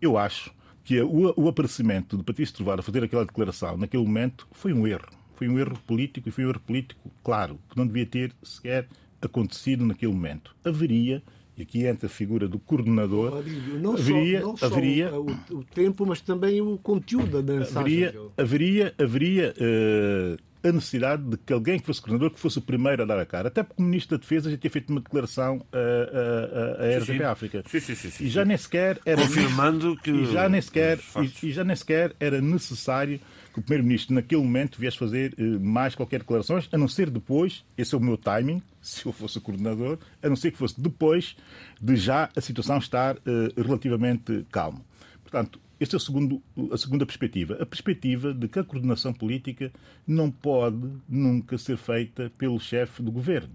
[0.00, 0.52] Eu acho
[0.84, 4.86] que o, o aparecimento de Patrício Trovar a fazer aquela declaração naquele momento foi um
[4.86, 5.08] erro.
[5.34, 8.86] Foi um erro político e foi um erro político, claro, que não devia ter sequer
[9.20, 10.54] acontecido naquele momento.
[10.62, 11.22] Haveria
[11.56, 13.42] e aqui entra a figura do coordenador.
[13.80, 18.04] Não haveria, só, não só haveria, o, o, tempo, mas também o conteúdo da mensagem.
[18.04, 22.62] Haveria, haveria, haveria uh, a necessidade de que alguém que fosse coordenador que fosse o
[22.62, 23.48] primeiro a dar a cara.
[23.48, 27.22] Até porque o Ministro da Defesa já tinha feito uma declaração a, a, a RTP
[27.22, 27.62] África.
[27.66, 30.98] Sim, sim, sim, sim, e já nem sequer era confirmando que e já nem sequer
[31.16, 33.20] e, e já nem sequer era necessário
[33.52, 37.64] que o Primeiro-Ministro, naquele momento, viesse fazer eh, mais qualquer declarações, a não ser depois,
[37.78, 40.80] esse é o meu timing, se eu fosse o coordenador, a não ser que fosse
[40.80, 41.36] depois
[41.80, 44.80] de já a situação estar eh, relativamente calma.
[45.22, 47.58] Portanto, esta é a, segundo, a segunda perspectiva.
[47.60, 49.72] A perspectiva de que a coordenação política
[50.06, 53.50] não pode nunca ser feita pelo chefe do governo.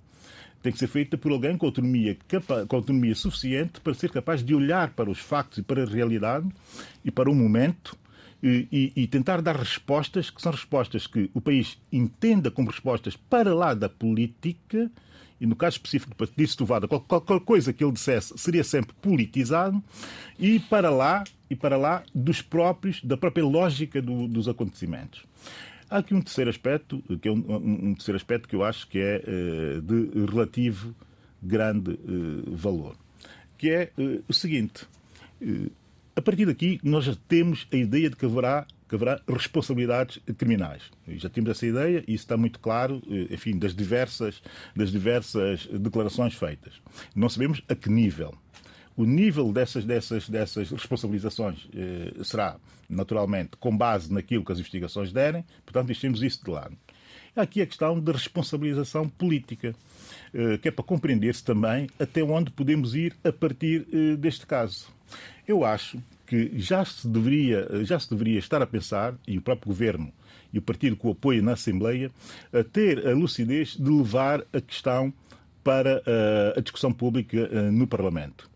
[0.61, 2.17] Tem que ser feita por alguém com autonomia,
[2.67, 6.47] com autonomia suficiente para ser capaz de olhar para os factos e para a realidade
[7.03, 7.97] e para o momento
[8.43, 13.15] e, e, e, tentar dar respostas que são respostas que o país entenda como respostas
[13.15, 14.89] para lá da política
[15.39, 19.81] e no caso específico disse Tovada, qualquer coisa que ele dissesse seria sempre politizado
[20.37, 25.23] e para lá e para lá dos próprios da própria lógica do, dos acontecimentos.
[25.89, 28.99] Há aqui um terceiro aspecto que é um, um terceiro aspecto que eu acho que
[28.99, 30.93] é uh, de relativo
[31.41, 32.95] grande uh, valor,
[33.57, 34.85] que é uh, o seguinte:
[36.15, 40.83] a partir daqui nós já temos a ideia de que haverá que haverá responsabilidades criminais.
[41.07, 44.41] Já temos essa ideia e isso está muito claro, eh, enfim, das diversas,
[44.75, 46.73] das diversas declarações feitas.
[47.15, 48.33] Não sabemos a que nível.
[48.97, 52.57] O nível dessas, dessas, dessas responsabilizações eh, será,
[52.89, 56.75] naturalmente, com base naquilo que as investigações derem, portanto, deixemos isso de lado.
[57.35, 59.73] Aqui a questão da responsabilização política,
[60.33, 64.87] eh, que é para compreender-se também até onde podemos ir a partir eh, deste caso.
[65.47, 65.97] Eu acho
[66.29, 70.13] que já se deveria, já se deveria estar a pensar, e o próprio governo
[70.53, 72.11] e o partido que o apoia na Assembleia,
[72.53, 75.11] a ter a lucidez de levar a questão
[75.63, 78.49] para eh, a discussão pública eh, no Parlamento.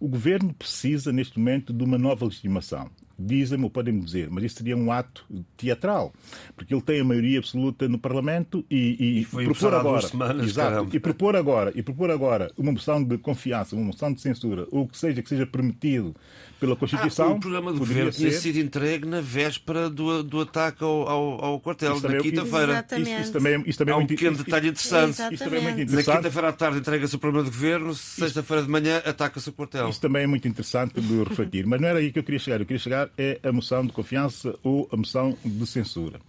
[0.00, 2.90] O governo precisa, neste momento, de uma nova legitimação.
[3.18, 6.12] Dizem-me ou podem-me dizer, mas isso seria um ato teatral,
[6.56, 10.88] porque ele tem a maioria absoluta no Parlamento e, e, e propor agora, semanas, exato,
[10.96, 14.84] e propor agora, e propor agora uma moção de confiança, uma moção de censura, ou
[14.84, 16.14] o que seja que seja permitido
[16.60, 17.28] pela Constituição.
[17.28, 21.44] Ah, o programa do governo tinha sido entregue na véspera do, do ataque ao, ao,
[21.44, 22.86] ao quartel, na quinta-feira.
[22.92, 25.34] Isso, isso, também, isso também Há é um muito pequeno detalhe interessante.
[25.34, 26.16] Isso também é muito Na interessante.
[26.16, 29.88] quinta-feira à tarde entrega-se o programa do governo, sexta-feira de manhã ataca-se o quartel.
[29.88, 31.66] Isso também é muito interessante de refletir.
[31.66, 32.60] Mas não era aí que eu queria chegar.
[32.60, 36.20] Eu queria chegar é a moção de confiança ou a moção de censura.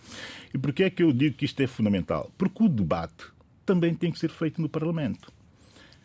[0.53, 2.31] E porquê é que eu digo que isto é fundamental?
[2.37, 3.25] Porque o debate
[3.65, 5.31] também tem que ser feito no Parlamento.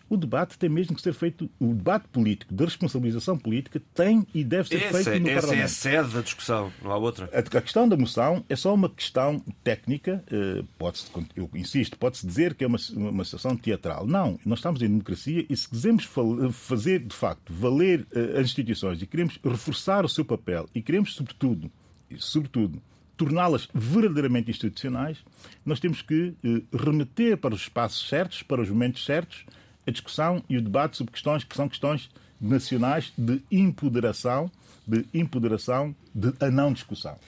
[0.09, 4.45] O debate tem mesmo que ser feito, o debate político, de responsabilização política, tem e
[4.45, 5.69] deve ser Essa, feito no essa é a Parlamento.
[5.69, 7.29] sede da discussão, não há outra.
[7.33, 12.55] A questão da moção é só uma questão técnica, eh, pode eu insisto, pode-se dizer
[12.55, 14.07] que é uma, uma situação teatral.
[14.07, 16.09] Não, nós estamos em democracia e se quisermos
[16.53, 21.15] fazer, de facto, valer eh, as instituições e queremos reforçar o seu papel e queremos,
[21.15, 21.71] sobretudo,
[22.17, 22.81] sobretudo
[23.17, 25.19] torná-las verdadeiramente institucionais,
[25.65, 29.45] nós temos que eh, remeter para os espaços certos, para os momentos certos,
[29.87, 34.51] a discussão e o debate sobre questões que são questões nacionais de empoderação,
[34.87, 37.19] de empoderação, de a não discussão.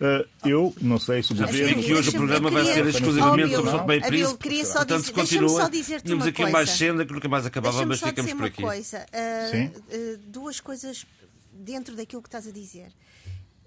[0.00, 1.82] Eh, eu não sei se o governo.
[1.82, 4.38] que hoje o programa vai ser exclusivamente sobre São Tomé e Bill, Príncipe.
[4.42, 6.72] queria só Portanto, dizer- se continua, só dizer-te tínhamos uma aqui mais coisa.
[6.72, 8.62] senda que nunca mais acabava, mas só ficamos dizer por uma aqui.
[8.62, 9.06] coisa.
[9.50, 9.70] Sim.
[9.76, 11.06] ah, duas coisas
[11.52, 12.90] dentro daquilo que estás a dizer.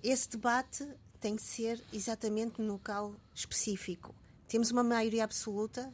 [0.03, 0.85] Esse debate
[1.21, 4.13] tem que ser exatamente no local específico.
[4.47, 5.89] Temos uma maioria absoluta,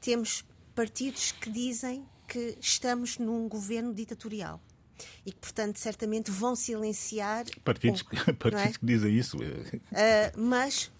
[0.00, 0.44] temos
[0.76, 4.60] partidos que dizem que estamos num governo ditatorial
[5.24, 7.44] e que, portanto, certamente vão silenciar.
[7.64, 8.32] Partidos, é?
[8.32, 9.36] partidos que dizem isso.
[9.38, 9.80] Uh,
[10.36, 10.90] mas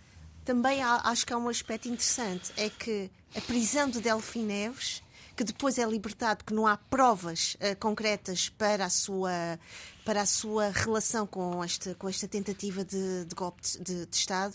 [0.44, 5.02] também há- acho que há um aspecto interessante, é que a prisão de Delfim Neves,
[5.36, 9.58] que depois é libertado, que não há provas uh, concretas para a sua
[10.04, 14.54] para a sua relação com esta com esta tentativa de, de golpe de- de Estado.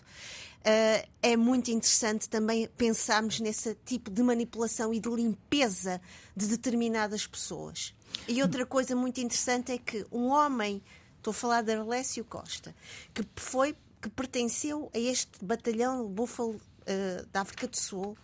[0.61, 6.01] Uh, é muito interessante também pensarmos nesse tipo de manipulação e de limpeza
[6.35, 7.93] de determinadas pessoas.
[8.27, 10.81] E outra coisa muito interessante é que um homem,
[11.17, 12.75] estou a falar de Arlésio Costa,
[13.13, 18.17] que foi que pertenceu a este batalhão Búfalo eh, da África do Sul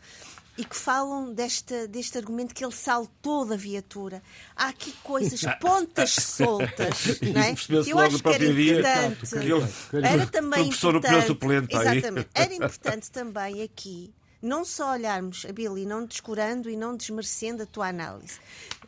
[0.58, 4.24] e que falam desta, deste argumento que ele saltou da viatura.
[4.56, 7.56] Há aqui coisas, pontas soltas, não é?
[7.88, 9.36] Eu acho que era dia importante.
[10.04, 11.38] Era também importante,
[11.70, 17.64] exatamente, era importante também aqui não só olharmos a Billy, não descurando e não desmerecendo
[17.64, 18.40] a tua análise.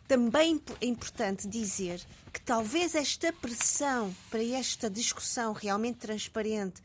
[0.07, 2.01] Também é importante dizer
[2.31, 6.81] que talvez esta pressão para esta discussão realmente transparente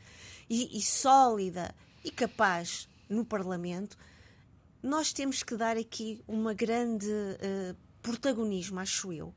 [0.49, 3.97] e, e sólida e capaz no Parlamento,
[4.85, 9.33] nós temos que dar aqui uma grande eh, protagonismo, acho eu,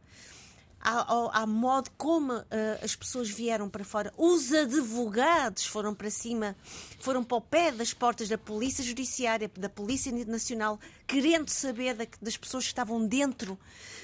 [0.80, 4.12] ao- à modo como eh, as pessoas vieram para fora.
[4.16, 6.54] Os advogados foram para cima,
[7.00, 12.06] foram para o pé das portas da Polícia Judiciária, da Polícia Nacional, querendo saber da-
[12.22, 13.58] das pessoas que estavam dentro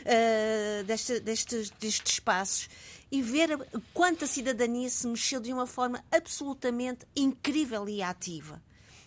[0.05, 2.69] eh, desta- destes, destes espaços
[3.11, 3.51] e ver
[3.93, 8.61] quanto a cidadania se mexeu de uma forma absolutamente incrível e ativa.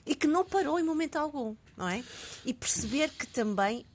[0.07, 2.03] E que não parou em momento algum, não é?
[2.45, 3.85] E perceber que também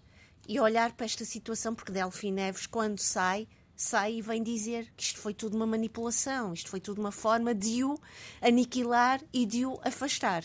[0.47, 5.03] e olhar para esta situação, porque Delfim Neves, quando sai, sai e vem dizer que
[5.03, 7.99] isto foi tudo uma manipulação, isto foi tudo uma forma de o
[8.41, 10.45] aniquilar e de o afastar.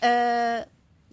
[0.00, 0.66] Ah,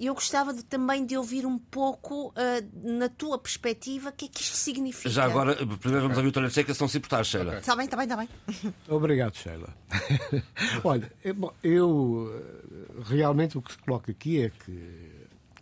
[0.06, 4.28] eu gostava de- também de ouvir um pouco, ah, na tua perspectiva, o que é
[4.28, 5.10] que isto significa.
[5.10, 7.58] Já agora, primeiro vamos ouvir o Tony Seca, se não se importar, Sheila.
[7.58, 8.30] Está bem, está bem, está bem.
[8.90, 9.74] Obrigado, Sheila.
[10.84, 15.12] Olha, bom, eu eh, realmente o que se coloca aqui é que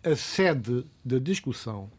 [0.04, 1.90] a sede da discussão,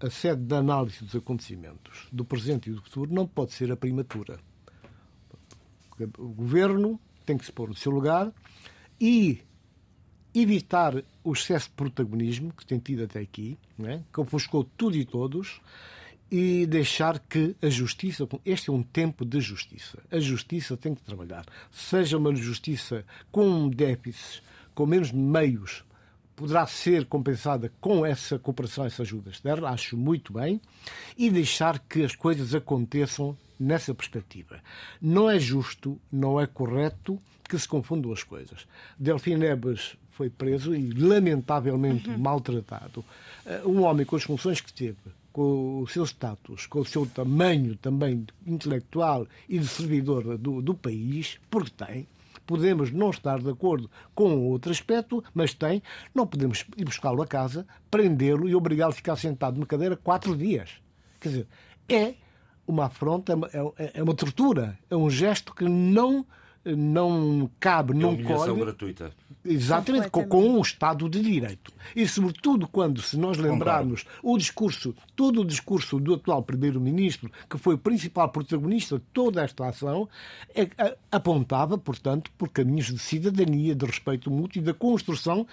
[0.00, 3.76] a sede da análise dos acontecimentos do presente e do futuro não pode ser a
[3.76, 4.38] primatura.
[6.18, 8.32] O governo tem que se pôr no seu lugar
[9.00, 9.40] e
[10.34, 14.02] evitar o excesso de protagonismo que tem tido até aqui, não é?
[14.12, 15.60] que ofuscou tudo e todos,
[16.30, 18.28] e deixar que a justiça.
[18.44, 19.98] Este é um tempo de justiça.
[20.10, 21.46] A justiça tem que trabalhar.
[21.70, 24.42] Seja uma justiça com déficits,
[24.74, 25.84] com menos meios,
[26.36, 30.60] poderá ser compensada com essa cooperação, essa ajuda externa, acho muito bem,
[31.16, 34.60] e deixar que as coisas aconteçam nessa perspectiva.
[35.00, 38.66] Não é justo, não é correto que se confundam as coisas.
[38.98, 43.04] Delfim Neves foi preso e lamentavelmente maltratado.
[43.46, 44.98] Eh, Um homem com as funções que teve,
[45.32, 50.74] com o seu status, com o seu tamanho também intelectual e de servidor do, do
[50.74, 52.06] país, porque tem,
[52.44, 55.82] podemos não estar de acordo com outro aspecto, mas tem,
[56.14, 60.36] não podemos ir buscá-lo a casa, prendê-lo e obrigá-lo a ficar sentado numa cadeira quatro
[60.36, 60.70] dias.
[61.20, 61.46] Quer dizer,
[61.88, 62.14] é
[62.66, 66.26] uma afronta, é uma, é uma tortura, é um gesto que não
[66.76, 68.60] não cabe, não colhe.
[68.60, 69.12] gratuita.
[69.44, 71.72] Exatamente, com, com um Estado de Direito.
[71.96, 77.56] E, sobretudo, quando, se nós lembrarmos o discurso, todo o discurso do atual Primeiro-Ministro, que
[77.56, 80.08] foi o principal protagonista de toda esta ação,
[80.54, 80.68] é,
[81.10, 85.46] apontava, portanto, por caminhos de cidadania, de respeito mútuo e da construção,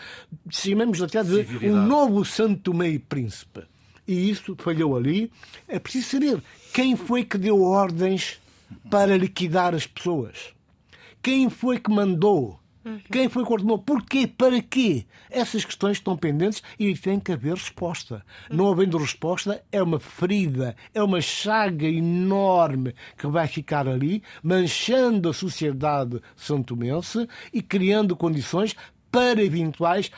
[0.49, 3.63] chamamos até de um novo Santo Meio Príncipe.
[4.07, 5.31] E isso falhou ali.
[5.67, 6.43] É preciso saber
[6.73, 8.39] quem foi que deu ordens
[8.89, 10.54] para liquidar as pessoas.
[11.25, 12.59] Quem foi que mandou?
[13.11, 13.79] Quem foi que ordenou?
[13.79, 14.27] Porquê?
[14.27, 15.07] Para quê?
[15.27, 18.23] Essas questões estão pendentes e tem que haver resposta.
[18.47, 25.27] Não havendo resposta, é uma ferida, é uma chaga enorme que vai ficar ali, manchando
[25.27, 28.75] a sociedade santomense e criando condições
[29.11, 30.11] para eventuais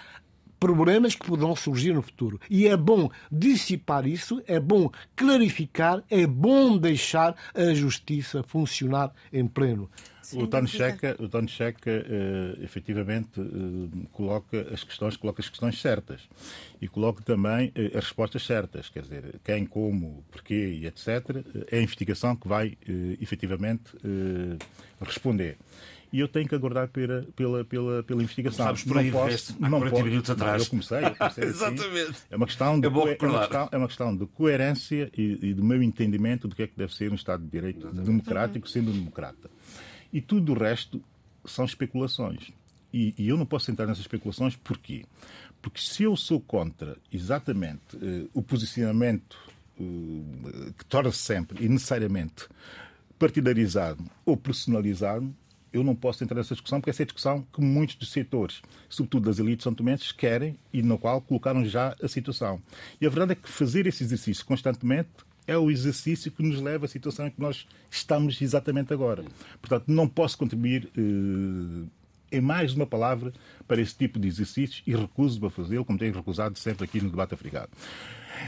[0.59, 2.37] problemas que poderão surgir no futuro.
[2.49, 9.47] E é bom dissipar isso, é bom clarificar, é bom deixar a justiça funcionar em
[9.47, 9.89] pleno.
[10.33, 15.79] O Tony Checa, o Tony Checa uh, efetivamente uh, coloca as questões, coloca as questões
[15.79, 16.27] certas
[16.81, 21.07] e coloca também uh, as respostas certas, quer dizer, quem, como, porquê e etc.
[21.71, 23.91] É a investigação que vai uh, efetivamente
[24.99, 25.57] responder
[26.11, 28.65] e eu tenho que aguardar pela, pela, pela, pela investigação.
[28.65, 30.63] Sabes por aí, não posso, há não 40 posso, minutos atrás.
[30.63, 31.55] Eu comecei, eu comecei assim.
[31.55, 32.17] Exatamente.
[32.29, 35.53] É uma questão de, é, é, uma questão, é uma questão de coerência e, e,
[35.53, 38.05] do meu entendimento do que é que deve ser um Estado de Direito Exatamente.
[38.05, 39.49] democrático, sendo um democrata.
[40.11, 41.01] E tudo o resto
[41.45, 42.51] são especulações.
[42.93, 45.05] E, e, eu não posso entrar nessas especulações porquê?
[45.61, 49.37] Porque se eu sou contra exatamente eh, o posicionamento
[49.79, 52.47] eh, que torna-se sempre e necessariamente
[53.19, 55.33] partidarizado ou personalizado,
[55.73, 58.61] eu não posso entrar nessa discussão, porque essa é a discussão que muitos dos setores,
[58.89, 62.61] sobretudo das elites são tomenses, querem e na qual colocaram já a situação.
[63.01, 65.09] E a verdade é que fazer esse exercício constantemente
[65.47, 69.23] é o exercício que nos leva à situação em que nós estamos exatamente agora.
[69.61, 71.87] Portanto, não posso contribuir eh,
[72.31, 73.31] em mais uma palavra
[73.67, 77.09] para esse tipo de exercícios e recuso-me a fazê-lo, como tenho recusado sempre aqui no
[77.09, 77.69] debate africano.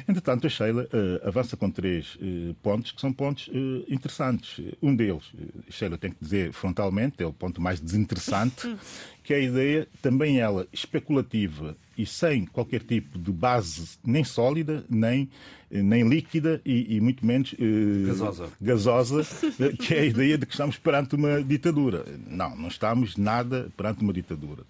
[0.07, 4.63] Entretanto, a Sheila uh, avança com três uh, pontos que são pontos uh, interessantes.
[4.81, 5.31] Um deles,
[5.69, 8.75] Sheila tem que dizer frontalmente, é o ponto mais desinteressante,
[9.23, 14.85] que é a ideia, também ela especulativa e sem qualquer tipo de base nem sólida,
[14.89, 15.29] nem,
[15.69, 17.53] nem líquida e, e muito menos
[18.07, 19.27] gasosa, gasosa
[19.77, 22.05] que é a ideia de que estamos perante uma ditadura.
[22.25, 24.63] Não, não estamos nada perante uma ditadura.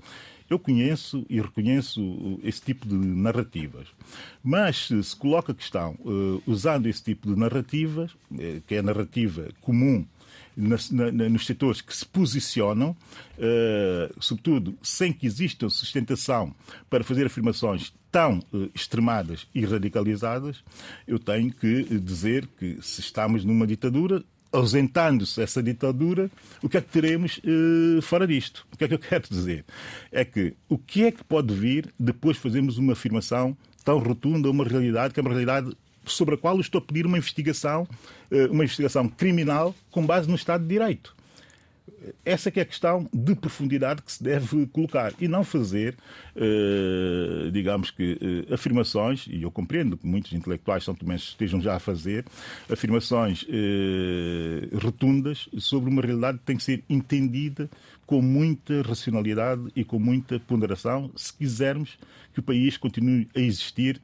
[0.50, 3.88] Eu conheço e reconheço esse tipo de narrativas.
[4.44, 8.12] Mas se coloca a questão, uh, usando esse tipo de narrativas,
[8.68, 10.06] que é a narrativa comum
[10.56, 12.96] na, nos setores que se posicionam,
[14.20, 16.54] sobretudo sem que exista sustentação
[16.90, 18.42] para fazer afirmações tão
[18.74, 20.64] extremadas e radicalizadas,
[21.08, 26.30] eu tenho que dizer que se estamos numa ditadura, ausentando-se essa ditadura,
[26.62, 28.66] o que é que teremos uh, fora disto?
[28.74, 29.66] O que é que eu quero dizer?
[30.12, 34.50] É que o que é que pode vir depois de fazermos uma afirmação tão rotunda,
[34.50, 35.76] uma realidade que é uma realidade
[36.06, 37.88] sobre a qual eu estou a pedir uma investigação,
[38.32, 41.19] uh, uma investigação criminal com base no Estado de Direito
[42.26, 45.96] essa que é a questão de profundidade que se deve colocar e não fazer,
[46.36, 48.18] eh, digamos que,
[48.50, 52.26] eh, afirmações, e eu compreendo que muitos intelectuais são também estejam já a fazer,
[52.72, 57.70] afirmações eh, rotundas sobre uma realidade que tem que ser entendida
[58.06, 61.98] com muita racionalidade e com muita ponderação, se quisermos
[62.34, 64.02] que o país continue a existir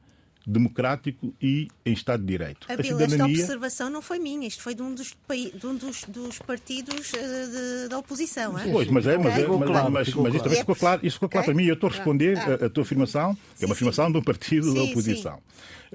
[0.48, 2.68] democrático e em Estado de Direito.
[2.70, 3.16] A, a cidadania...
[3.16, 7.14] Esta observação não foi minha, isto foi de um dos, de um dos, dos partidos
[7.14, 8.58] eh, de, da oposição.
[8.58, 8.72] É?
[8.72, 11.46] Pois, mas, é, mas, é, mas, claro, mas, mas, isto ficou claro, isto ficou claro
[11.46, 11.66] para mim.
[11.66, 12.64] Eu estou a responder ah.
[12.64, 14.12] a, a, tua afirmação, que é uma afirmação sim.
[14.12, 15.40] de um partido sim, da oposição.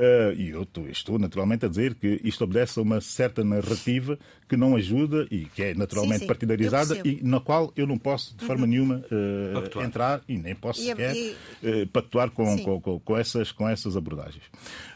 [0.01, 4.19] Uh, e eu estou, estou, naturalmente a dizer que isto obedece a uma certa narrativa
[4.49, 8.35] que não ajuda e que é naturalmente sim, partidarizada e na qual eu não posso
[8.35, 8.71] de forma uhum.
[8.71, 11.37] nenhuma uh, entrar e nem posso e, sequer e...
[11.63, 14.43] uh, pactuar com, com, com, com, essas, com essas abordagens.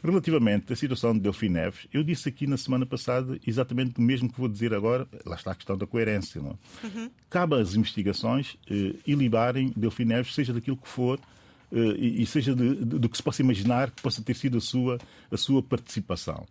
[0.03, 4.33] Relativamente à situação de Delfim Neves, eu disse aqui na semana passada exatamente o mesmo
[4.33, 6.41] que vou dizer agora, lá está a questão da coerência.
[6.41, 6.59] Não?
[6.83, 6.87] É?
[6.87, 7.11] Uhum.
[7.29, 11.34] Cabe às investigações uh, ilibarem Delfim Neves, seja daquilo que for, uh,
[11.75, 14.61] e, e, seja de, de, do que se possa imaginar que possa ter sido a
[14.61, 14.99] sua,
[15.31, 16.47] a sua participação.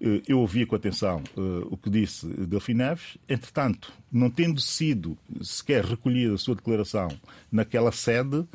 [0.00, 5.16] Uh, eu ouvi com atenção uh, o que disse Delfim Neves, entretanto, não tendo sido
[5.40, 7.08] sequer recolhida a sua declaração
[7.50, 8.46] naquela sede,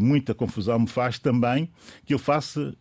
[0.00, 1.68] muita confusão me faz também
[2.06, 2.74] que ele faça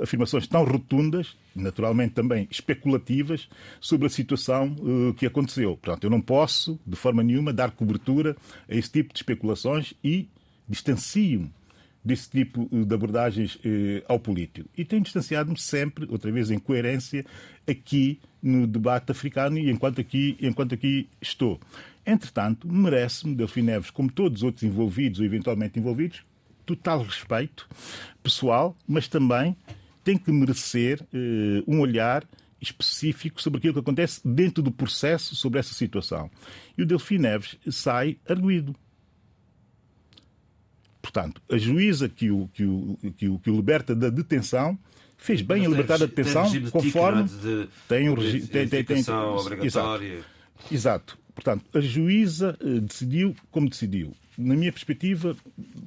[0.00, 3.48] afirmações tão rotundas, naturalmente também especulativas,
[3.80, 4.76] sobre a situação
[5.16, 5.76] que aconteceu.
[5.76, 8.36] Portanto, eu não posso, de forma nenhuma, dar cobertura
[8.68, 10.28] a esse tipo de especulações e
[10.68, 11.50] distancio-me
[12.06, 14.68] desse tipo de abordagens eh, ao político.
[14.76, 17.26] E tenho distanciado-me sempre, outra vez em coerência,
[17.68, 21.58] aqui no debate africano e enquanto aqui, enquanto aqui estou.
[22.06, 26.22] Entretanto, merece-me, Delfim Neves, como todos os outros envolvidos ou eventualmente envolvidos,
[26.64, 27.68] total respeito
[28.22, 29.56] pessoal, mas também
[30.04, 32.24] tem que merecer uh, um olhar
[32.60, 36.30] específico sobre aquilo que acontece dentro do processo sobre essa situação.
[36.78, 38.74] E o Delfim Neves sai arguído.
[41.06, 44.76] Portanto, a juíza que o, que o, que o, que o liberta da detenção
[45.16, 50.14] fez bem em libertar da detenção conforme de, tem o regime tem, tem, tem, obrigatória.
[50.14, 50.74] Exato.
[50.74, 51.18] Exato.
[51.32, 54.16] Portanto, a juíza uh, decidiu como decidiu.
[54.36, 55.36] Na minha perspectiva,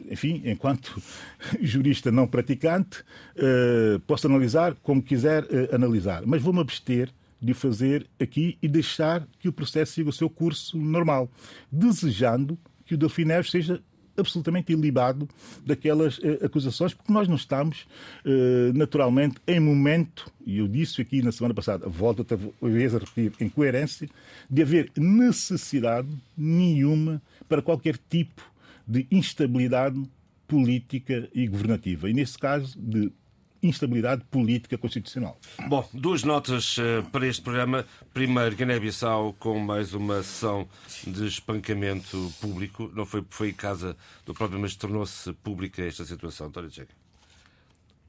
[0.10, 1.02] enfim, enquanto
[1.62, 3.02] jurista não praticante,
[3.36, 7.10] uh, posso analisar como quiser uh, analisar, mas vou-me abster
[7.42, 11.30] de o fazer aqui e deixar que o processo siga o seu curso normal,
[11.70, 13.84] desejando que o Delfim Neves seja
[14.20, 15.28] absolutamente ilibado
[15.66, 17.88] daquelas uh, acusações, porque nós não estamos,
[18.26, 23.00] uh, naturalmente, em momento, e eu disse aqui na semana passada, volto outra vez a
[23.00, 24.08] repetir, em coerência,
[24.50, 28.42] de haver necessidade nenhuma para qualquer tipo
[28.88, 30.02] de instabilidade
[30.48, 32.10] política e governativa.
[32.10, 33.12] E, nesse caso, de
[33.62, 35.40] instabilidade política constitucional.
[35.68, 37.86] Bom, duas notas uh, para este programa.
[38.14, 40.68] Primeiro, Guiné-Bissau com mais uma sessão
[41.06, 42.92] de espancamento público.
[42.94, 43.96] Não foi, foi em casa
[44.26, 46.48] do próprio, mas tornou-se pública esta situação.
[46.48, 46.94] António Checa.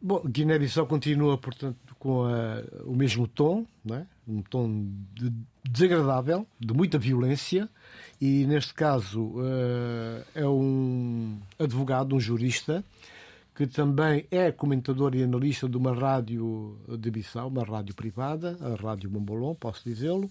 [0.02, 4.06] Bom, Guiné-Bissau continua, portanto, com a, o mesmo tom, é?
[4.26, 5.30] um tom de,
[5.62, 7.68] desagradável, de muita violência,
[8.18, 12.82] e neste caso uh, é um advogado, um jurista,
[13.60, 18.74] que também é comentador e analista de uma rádio de Bissau, uma rádio privada, a
[18.74, 20.30] Rádio Bombolon, posso dizê-lo,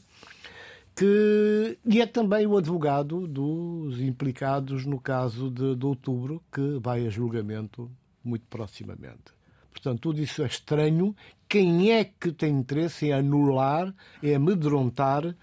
[0.96, 7.06] que, e é também o advogado dos implicados no caso de, de outubro, que vai
[7.06, 7.92] a julgamento
[8.24, 9.32] muito proximamente.
[9.72, 11.16] Portanto, tudo isso é estranho.
[11.48, 15.36] Quem é que tem interesse em anular, em amedrontar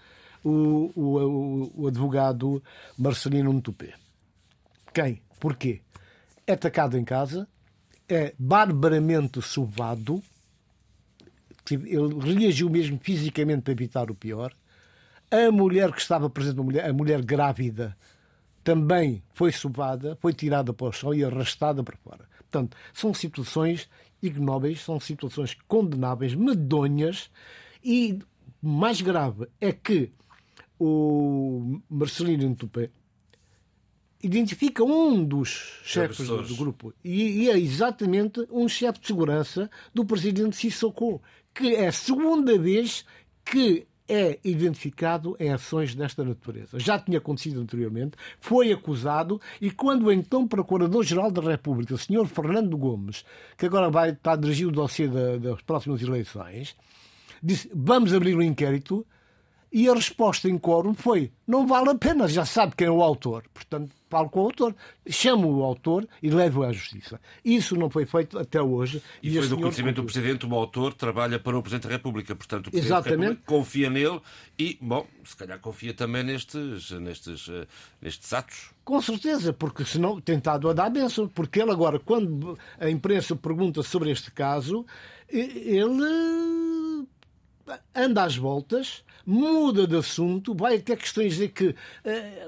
[0.43, 2.61] o, o, o advogado
[2.97, 3.93] Marcelino Ntupé?
[4.93, 5.21] Quem?
[5.39, 5.79] Porquê?
[6.45, 7.47] É atacado em casa,
[8.07, 10.21] é barbaramente sovado,
[11.69, 14.53] ele reagiu mesmo fisicamente para evitar o pior.
[15.29, 17.97] A mulher que estava presente, a mulher, a mulher grávida,
[18.63, 22.25] também foi sovada, foi tirada para o chão e arrastada para fora.
[22.37, 23.89] Portanto, são situações
[24.21, 27.29] ignóbeis, são situações condenáveis, medonhas
[27.83, 28.19] e
[28.61, 30.11] mais grave é que
[30.79, 32.89] o Marcelino Tupé
[34.21, 39.69] identifica um dos chefes do, do, grupo e, e, é exatamente um chefe de segurança
[39.93, 41.21] do presidente Sissoko,
[41.53, 43.05] que é a segunda vez
[43.45, 46.79] que é identificado em ações desta natureza.
[46.79, 52.25] Já tinha acontecido anteriormente, foi acusado e quando então Procurador-Geral da República, o Sr.
[52.25, 53.25] Fernando Gomes,
[53.57, 55.07] que agora vai estar a dirigir o dossiê
[55.39, 56.75] das próximas eleições,
[57.43, 59.05] disse: vamos abrir um inquérito.
[59.71, 63.01] E a resposta em quórum foi: não vale a pena, já sabe quem é o
[63.01, 63.43] autor.
[63.53, 64.75] Portanto, falo com o autor,
[65.09, 67.19] chamo o autor e levo-o à justiça.
[67.43, 69.01] Isso não foi feito até hoje.
[69.21, 72.35] E, e foi do conhecimento do Presidente, o autor trabalha para o Presidente da República,
[72.35, 73.19] portanto o Presidente Exatamente.
[73.19, 74.21] da República confia nele
[74.57, 77.67] e, bom, se calhar confia também nestes, nestes, uh,
[78.01, 78.71] nestes atos.
[78.85, 83.83] Com certeza, porque senão tentado a dar benção, porque ele agora, quando a imprensa pergunta
[83.83, 84.85] sobre este caso,
[85.29, 86.76] ele
[87.95, 91.75] anda às voltas muda de assunto, vai até questões de que uh,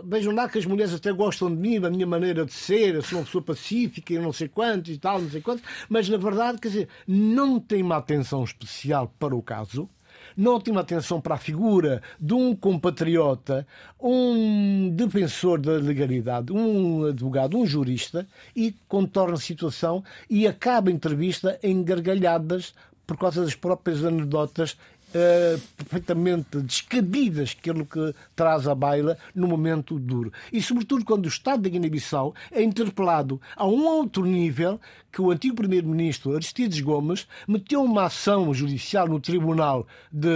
[0.06, 3.02] vejam lá que as mulheres até gostam de mim, da minha maneira de ser, eu
[3.02, 6.16] sou uma pessoa pacífica, eu não sei quantos e tal, não sei quantos, mas na
[6.16, 9.90] verdade, quer dizer, não tem uma atenção especial para o caso,
[10.38, 13.68] não tem uma atenção para a figura de um compatriota,
[14.00, 20.94] um defensor da legalidade, um advogado, um jurista, e contorna a situação e acaba a
[20.94, 22.74] entrevista em gargalhadas
[23.06, 24.78] por causa das próprias anedotas
[25.10, 30.32] uh, perfeitamente descabidas que ele que traz à baila no momento duro.
[30.52, 34.80] E, sobretudo, quando o Estado da Guiné-Bissau é interpelado a um outro nível
[35.12, 40.28] que o antigo Primeiro-Ministro Aristides Gomes meteu uma ação judicial no Tribunal de,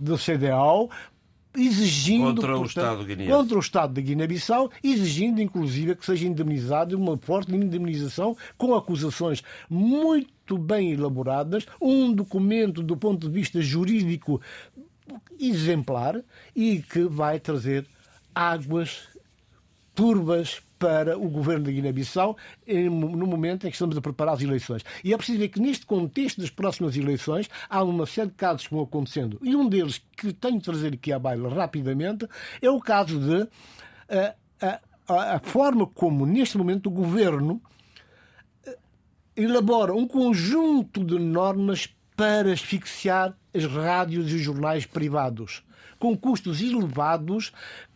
[0.00, 0.90] do CDAO
[1.56, 7.18] exigindo contra o, Estado contra o Estado da Guiné-Bissau, exigindo inclusive que seja indemnizado uma
[7.18, 10.28] forte indemnização com acusações muito
[10.58, 14.40] bem elaboradas, um documento do ponto de vista jurídico
[15.38, 16.22] exemplar
[16.54, 17.86] e que vai trazer
[18.34, 19.08] águas
[19.94, 22.36] turbas para o governo da Guiné-Bissau
[22.66, 24.82] no momento em que estamos a preparar as eleições.
[25.04, 28.66] E é preciso ver que neste contexto das próximas eleições há uma série de casos
[28.66, 29.38] que vão acontecendo.
[29.42, 32.26] E um deles que tenho de trazer aqui à baila rapidamente
[32.62, 37.60] é o caso de a, eh, a, a forma como neste momento o governo
[39.36, 45.62] elabora um conjunto de normas para asfixiar as rádios e os jornais privados,
[45.98, 47.52] com custos elevados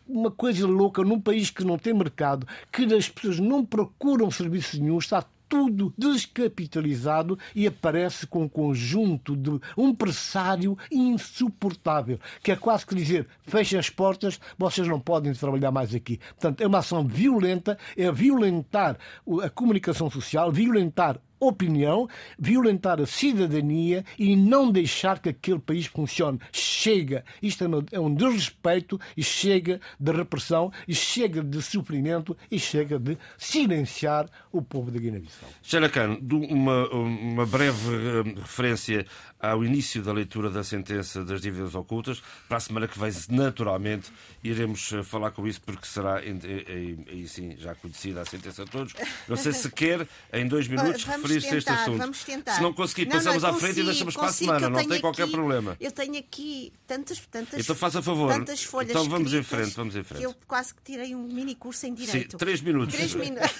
[0.07, 4.79] uma coisa louca num país que não tem mercado, que as pessoas não procuram serviços
[4.79, 5.25] nenhum, está
[5.55, 12.93] tudo descapitalizado e aparece com um conjunto de um pressário insuportável, que é quase que
[12.93, 16.19] dizer, fechem as portas, vocês não podem trabalhar mais aqui.
[16.31, 18.97] Portanto, é uma ação violenta, é violentar
[19.41, 26.39] a comunicação social, violentar opinião, violentar a cidadania e não deixar que aquele país funcione.
[26.51, 27.23] Chega.
[27.41, 33.17] Isto é um desrespeito e chega de repressão e chega de sofrimento e chega de
[33.37, 35.49] silenciar o povo da Guiné-Bissau.
[35.61, 39.05] Xanacan, uma, uma breve eh, referência
[39.39, 42.21] ao início da leitura da sentença das dívidas ocultas.
[42.47, 44.11] Para a semana que vem, naturalmente,
[44.43, 48.93] iremos eh, falar com isso, porque será, aí sim, já conhecida a sentença a todos.
[49.27, 51.97] Não sei se quer, em dois minutos, referir-se a este assunto.
[51.97, 52.55] Vamos tentar.
[52.55, 54.69] Se não conseguir, passamos não, à frente e deixamos para a semana.
[54.69, 55.77] Não tem aqui, qualquer problema.
[55.79, 58.33] Eu tenho aqui tantas, tantas, então faça favor.
[58.33, 60.23] tantas folhas Então vamos em frente, vamos em frente.
[60.23, 62.31] Eu quase que tirei um mini curso em Direito.
[62.31, 62.95] Sim, três minutos.
[62.95, 63.51] Três minutos.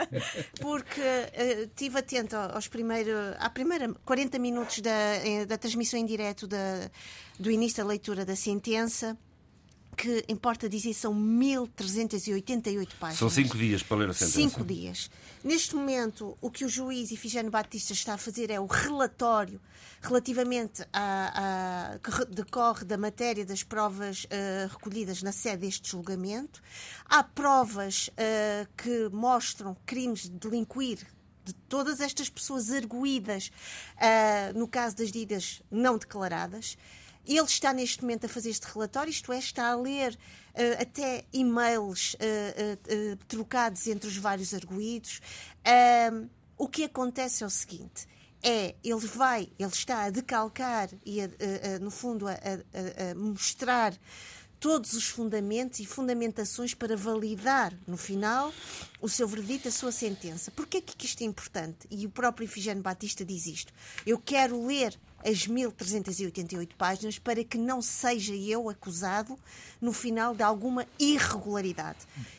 [0.60, 4.90] porque uh, estive atento aos primeiros, à primeira 40 minutos da,
[5.46, 6.90] da transmissão em direto da,
[7.38, 9.16] do início da leitura da sentença
[9.94, 13.18] que importa dizer são 1388 páginas.
[13.18, 14.40] São cinco dias para ler a sentença.
[14.40, 15.10] Cinco dias.
[15.42, 19.60] Neste momento, o que o juiz Ifigênio Batista está a fazer é o relatório
[20.02, 26.62] relativamente a, a que decorre da matéria das provas uh, recolhidas na sede deste julgamento.
[27.06, 31.06] Há provas uh, que mostram crimes de delinquir
[31.44, 33.50] de todas estas pessoas arguídas
[33.96, 36.76] uh, no caso das dívidas não declaradas.
[37.26, 41.24] Ele está neste momento a fazer este relatório, isto é, está a ler uh, até
[41.32, 45.20] e-mails uh, trocados entre os vários arguídos.
[46.56, 48.06] o que acontece é o seguinte:
[48.42, 51.28] é ele vai, ele está a decalcar e, a,
[51.80, 53.94] no fundo, a, a, a mostrar
[54.64, 58.50] todos os fundamentos e fundamentações para validar, no final,
[58.98, 60.50] o seu verdito, a sua sentença.
[60.50, 61.86] Porquê que isto é importante?
[61.90, 63.74] E o próprio Ifigênio Batista diz isto.
[64.06, 69.38] Eu quero ler as 1388 páginas para que não seja eu acusado,
[69.82, 71.98] no final, de alguma irregularidade.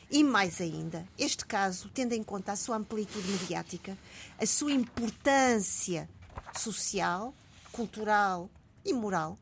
[0.10, 3.96] E mais ainda, este caso, tendo em conta a sua amplitude mediática,
[4.42, 6.10] a sua importância
[6.58, 7.36] social,
[7.72, 8.50] cultural
[8.84, 9.38] e moral,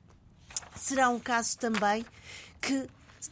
[0.75, 2.05] será um caso também
[2.63, 2.87] que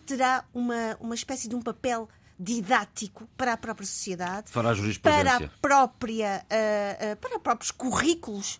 [0.06, 4.52] terá uma, uma espécie de um papel didático para a própria sociedade,
[5.00, 8.60] para a própria, uh, uh, para próprios currículos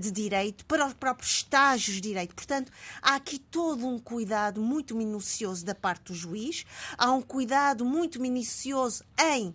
[0.00, 2.34] de direito, para os próprios estágios de direito.
[2.34, 6.64] Portanto, há aqui todo um cuidado muito minucioso da parte do juiz,
[6.96, 9.54] há um cuidado muito minucioso em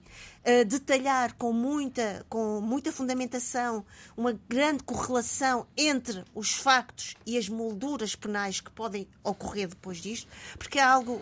[0.68, 3.86] detalhar com muita, com muita fundamentação
[4.18, 10.28] uma grande correlação entre os factos e as molduras penais que podem ocorrer depois disto,
[10.58, 11.22] porque é algo,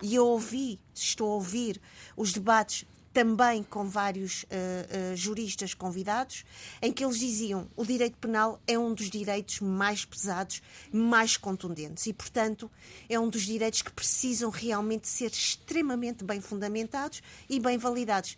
[0.00, 1.80] e eu ouvi, estou a ouvir
[2.16, 2.86] os debates
[3.16, 6.44] também com vários uh, uh, juristas convidados,
[6.82, 10.60] em que eles diziam o direito penal é um dos direitos mais pesados,
[10.92, 12.70] mais contundentes e, portanto,
[13.08, 18.36] é um dos direitos que precisam realmente ser extremamente bem fundamentados e bem validados.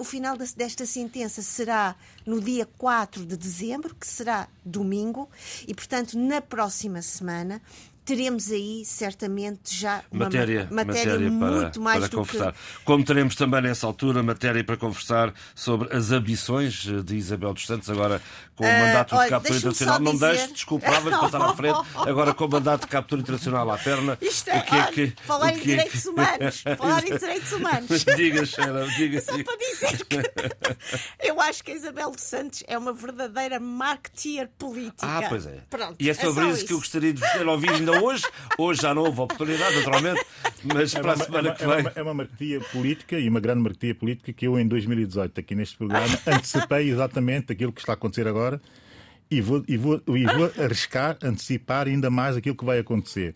[0.00, 1.94] O final desta sentença será
[2.26, 5.30] no dia 4 de dezembro, que será domingo,
[5.66, 7.62] e, portanto, na próxima semana
[8.04, 12.52] teremos aí certamente já uma matéria, matéria, matéria muito para, mais para do conversar.
[12.52, 12.58] que...
[12.84, 17.88] Como teremos também nessa altura matéria para conversar sobre as ambições de Isabel dos Santos,
[17.88, 18.20] agora
[18.56, 20.00] com o uh, mandato olha, de captura internacional.
[20.00, 20.32] Não dizer...
[20.32, 24.18] deixe, desculpa, de passar à frente, agora com o mandato de captura internacional à perna.
[24.20, 26.64] Isto é, o que é que, falar em é direitos humanos.
[26.76, 28.04] falar em direitos humanos.
[28.16, 32.76] diga, Sheila, diga Só para dizer que eu acho que a Isabel dos Santos é
[32.76, 35.06] uma verdadeira marketeer política.
[35.06, 35.60] Ah, pois é.
[35.70, 38.24] Pronto, e é sobre é isso, isso que eu gostaria de ouvido ainda hoje.
[38.58, 40.24] Hoje já não houve oportunidade, naturalmente,
[40.64, 41.72] mas é para uma, a semana é uma, que vem.
[41.72, 45.40] É uma, é uma marketia política e uma grande marketia política que eu, em 2018,
[45.40, 48.60] aqui neste programa, antecipei exatamente aquilo que está a acontecer agora
[49.30, 53.34] e vou, e vou, e vou arriscar, antecipar ainda mais aquilo que vai acontecer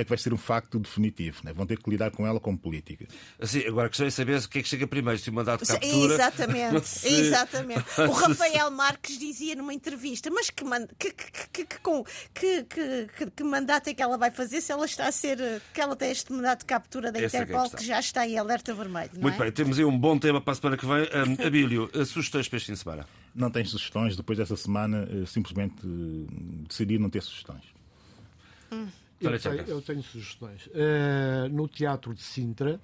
[0.00, 1.40] é que vai ser um facto definitivo.
[1.44, 1.52] Né?
[1.52, 3.06] Vão ter que lidar com ela como política.
[3.40, 5.64] Assim, agora a questão é saber o que é que chega primeiro, se o mandato
[5.64, 6.14] de captura...
[6.14, 7.08] Exatamente, se...
[7.08, 7.84] exatamente.
[8.08, 10.86] O Rafael Marques dizia numa entrevista, mas que, man...
[10.98, 15.12] que, que, que, que, que, mandato é que ela vai fazer se ela está a
[15.12, 15.38] ser...
[15.72, 18.26] que ela tem este mandato de captura da Essa é Interpol é que, já está
[18.26, 19.44] em alerta vermelho, Muito é?
[19.44, 21.02] bem, temos aí um bom tema para a semana que vem.
[21.02, 23.06] Um, Abílio, sugestões para este fim de semana?
[23.34, 24.16] Não tem sugestões.
[24.16, 27.62] Depois dessa semana, eh, simplesmente eh, decidi não ter sugestões.
[28.72, 28.88] Hum.
[29.20, 30.66] Eu tenho, eu tenho, sugestões.
[30.66, 32.80] Uh, no Teatro de Sintra,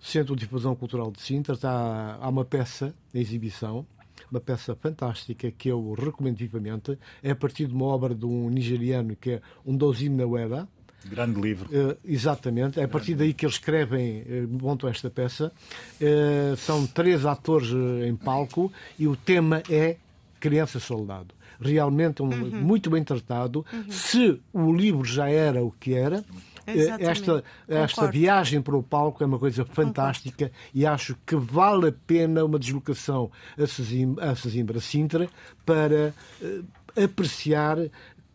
[0.00, 3.86] Centro de Difusão Cultural de Sintra, está, há uma peça em exibição,
[4.30, 6.98] uma peça fantástica que eu recomendo vivamente.
[7.22, 10.68] É a partir de uma obra de um nigeriano que é um Dozim Naweda,
[11.04, 11.68] Grande livro.
[11.68, 15.52] Uh, exatamente, é a partir daí que eles escrevem, uh, montam esta peça.
[16.00, 17.68] Uh, são três atores
[18.04, 19.96] em palco e o tema é
[20.40, 21.34] Criança Soldado.
[21.60, 22.60] Realmente um, uhum.
[22.60, 23.64] muito bem tratado.
[23.72, 23.90] Uhum.
[23.90, 26.24] Se o livro já era o que era,
[27.00, 30.70] esta, esta viagem para o palco é uma coisa fantástica Concordo.
[30.74, 35.28] e acho que vale a pena uma deslocação a Sesimbra, a Sesimbra Sintra
[35.64, 36.64] para uh,
[37.02, 37.78] apreciar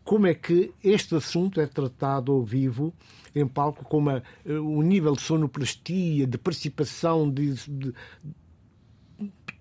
[0.02, 2.92] como é que este assunto é tratado ao vivo
[3.34, 7.94] em palco, com uma, uh, um nível de sonoplastia, de participação, de, de,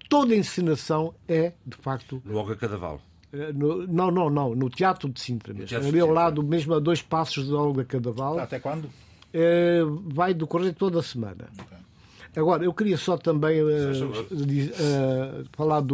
[0.09, 2.22] toda a encenação é, de facto...
[2.26, 3.01] No Olga Cadaval.
[3.34, 5.76] Eh, no, não, não, não, no Teatro de Sintra mesmo.
[5.78, 8.40] Ali ao lado, mesmo a dois passos de Olga Cadaval.
[8.40, 8.88] Até quando?
[9.34, 11.50] É, vai decorrer toda a semana.
[11.60, 11.78] Okay.
[12.36, 15.94] Agora, eu queria só também uh, uh, falar de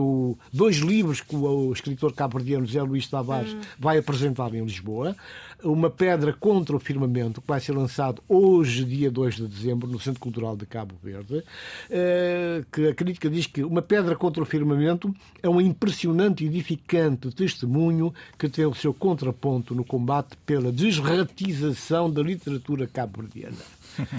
[0.53, 3.59] dois livros que o, o escritor cabo-verdiano José Luís Tavares hum.
[3.77, 5.15] vai apresentar em Lisboa.
[5.61, 9.99] Uma Pedra contra o Firmamento, que vai ser lançado hoje, dia 2 de dezembro, no
[9.99, 14.45] Centro Cultural de Cabo Verde, uh, que a crítica diz que Uma Pedra contra o
[14.45, 15.13] Firmamento
[15.43, 22.09] é um impressionante e edificante testemunho que tem o seu contraponto no combate pela desratização
[22.09, 23.57] da literatura cabo-verdiana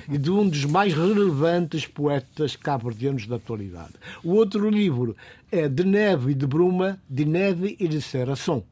[0.08, 3.94] e de um dos mais relevantes poetas cabo-verdianos da atualidade.
[4.22, 5.16] O outro livro
[5.50, 8.64] é De Neve e de Bruma, de Neve e de Seração.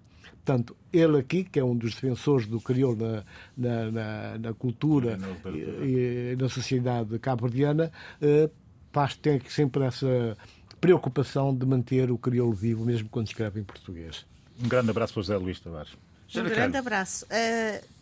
[0.44, 3.24] Portanto, ele aqui, que é um dos defensores do crioulo na,
[3.56, 5.18] na, na, na cultura
[5.82, 7.92] e, e, na sociedade cabo-verdiana,
[8.22, 8.48] eh,
[9.20, 10.36] tem sempre essa
[10.80, 14.24] preocupação de manter o crioulo vivo, mesmo quando escreve em português.
[14.62, 15.92] Um grande abraço para o José Luís Tavares.
[16.34, 17.26] Um grande abraço.
[17.26, 17.97] Uh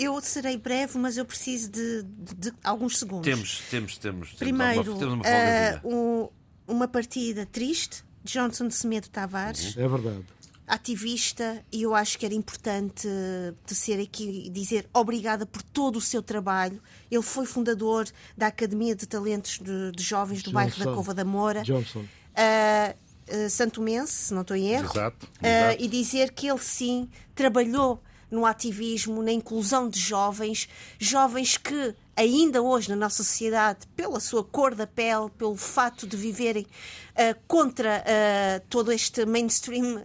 [0.00, 3.24] eu serei breve, mas eu preciso de, de, de alguns segundos.
[3.24, 4.32] Temos, temos, temos.
[4.32, 6.28] Primeiro, temos uma, uh, um,
[6.66, 9.76] uma partida triste de Johnson de Semedo Tavares.
[9.76, 10.24] É verdade.
[10.66, 13.06] Ativista, e eu acho que era importante
[13.66, 16.80] de ser aqui e dizer obrigada por todo o seu trabalho.
[17.10, 20.54] Ele foi fundador da Academia de Talentos de, de Jovens do Johnson.
[20.54, 21.62] bairro da Cova da Moura.
[21.62, 22.00] Johnson.
[22.00, 22.94] Uh,
[23.46, 24.92] uh, Santomense, se não estou em erro.
[24.92, 25.80] Exato, exato.
[25.80, 28.00] Uh, e dizer que ele sim trabalhou
[28.30, 30.68] no ativismo, na inclusão de jovens,
[30.98, 36.16] jovens que ainda hoje na nossa sociedade, pela sua cor da pele, pelo fato de
[36.16, 40.02] viverem uh, contra uh, todo este mainstream uh,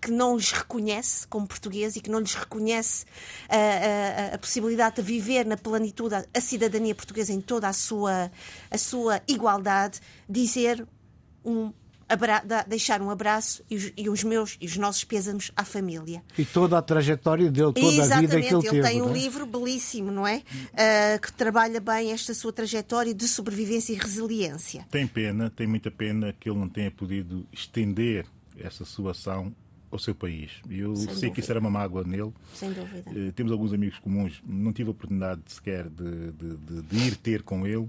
[0.00, 3.04] que não lhes reconhece como português e que não lhes reconhece
[4.32, 8.30] a possibilidade de viver na plenitude a cidadania portuguesa em toda a sua,
[8.70, 10.86] a sua igualdade, dizer
[11.44, 11.72] um
[12.66, 16.22] deixar um abraço e os, e os, meus e os nossos pêsames à família.
[16.36, 18.76] E toda a trajetória dele, toda Exatamente, a vida que ele, ele teve.
[18.78, 19.12] Ele tem um é?
[19.12, 20.36] livro belíssimo, não é?
[20.38, 24.86] Uh, que trabalha bem esta sua trajetória de sobrevivência e resiliência.
[24.90, 28.26] Tem pena, tem muita pena que ele não tenha podido estender
[28.58, 29.54] essa sua ação
[29.90, 30.50] ao seu país.
[30.68, 31.34] Eu Sem sei dúvida.
[31.34, 32.32] que isso era uma mágoa nele.
[32.54, 33.10] Sem dúvida.
[33.10, 37.16] Uh, temos alguns amigos comuns, não tive a oportunidade sequer de, de, de, de ir
[37.16, 37.88] ter com ele.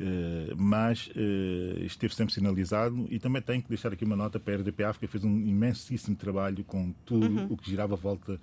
[0.00, 4.54] Eh, mas uh, esteve sempre sinalizado e também tenho que deixar aqui uma nota para
[4.54, 7.46] a RDP África, fez um imensíssimo trabalho com tudo uhum.
[7.50, 8.38] o que girava à volta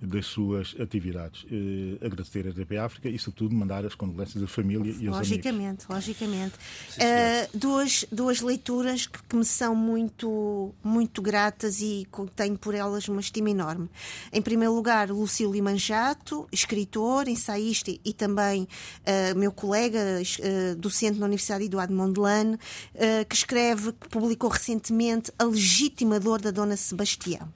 [0.00, 1.44] das suas atividades.
[1.44, 5.84] Uh, agradecer a RDP África e, sobretudo, mandar as condolências à família e aos logicamente,
[5.84, 5.86] amigos.
[5.88, 12.74] Logicamente, uh, duas, duas leituras que, que, me são muito, muito gratas e tenho por
[12.74, 13.88] elas uma estima enorme.
[14.32, 20.20] Em primeiro lugar, Lucílio Limanjato, escritor, ensaísta e também uh, meu colega,
[20.96, 22.58] docente na Universidade Eduardo Mondlane,
[23.28, 27.48] que escreve, que publicou recentemente A Legítima Dor da Dona Sebastião.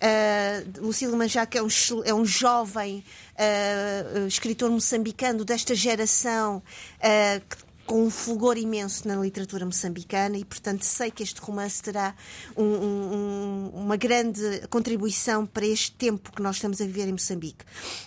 [0.00, 1.68] Uh, Lucílio Manjá, que é um,
[2.06, 6.62] é um jovem uh, escritor moçambicano desta geração
[6.96, 11.82] uh, que, com um fulgor imenso na literatura moçambicana e, portanto, sei que este romance
[11.82, 12.14] terá
[12.56, 17.64] um, um, uma grande contribuição para este tempo que nós estamos a viver em Moçambique.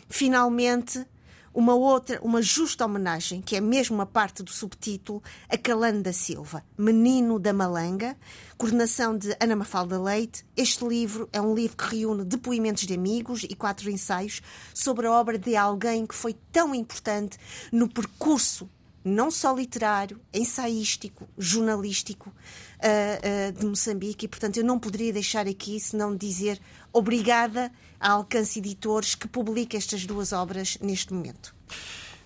[0.09, 1.05] Finalmente,
[1.53, 6.11] uma outra, uma justa homenagem, que é mesmo uma parte do subtítulo, a Calando da
[6.11, 8.17] Silva, Menino da Malanga,
[8.57, 10.43] coordenação de Ana Mafalda Leite.
[10.57, 14.41] Este livro é um livro que reúne depoimentos de amigos e quatro ensaios
[14.73, 17.37] sobre a obra de alguém que foi tão importante
[17.71, 18.67] no percurso
[19.03, 25.45] não só literário, ensaístico, jornalístico uh, uh, de Moçambique e, portanto, eu não poderia deixar
[25.45, 26.59] aqui senão dizer
[26.93, 31.55] obrigada a Alcance Editores que publica estas duas obras neste momento.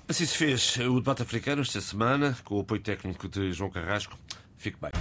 [0.07, 4.18] Assim se fez o debate africano esta semana, com o apoio técnico de João Carrasco.
[4.57, 4.91] Fique bem.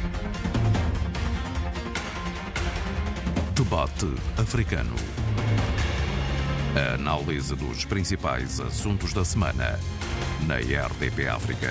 [3.55, 4.07] Debate
[4.37, 4.95] africano.
[6.77, 9.81] A análise dos principais assuntos da semana
[10.47, 11.69] na RDP África.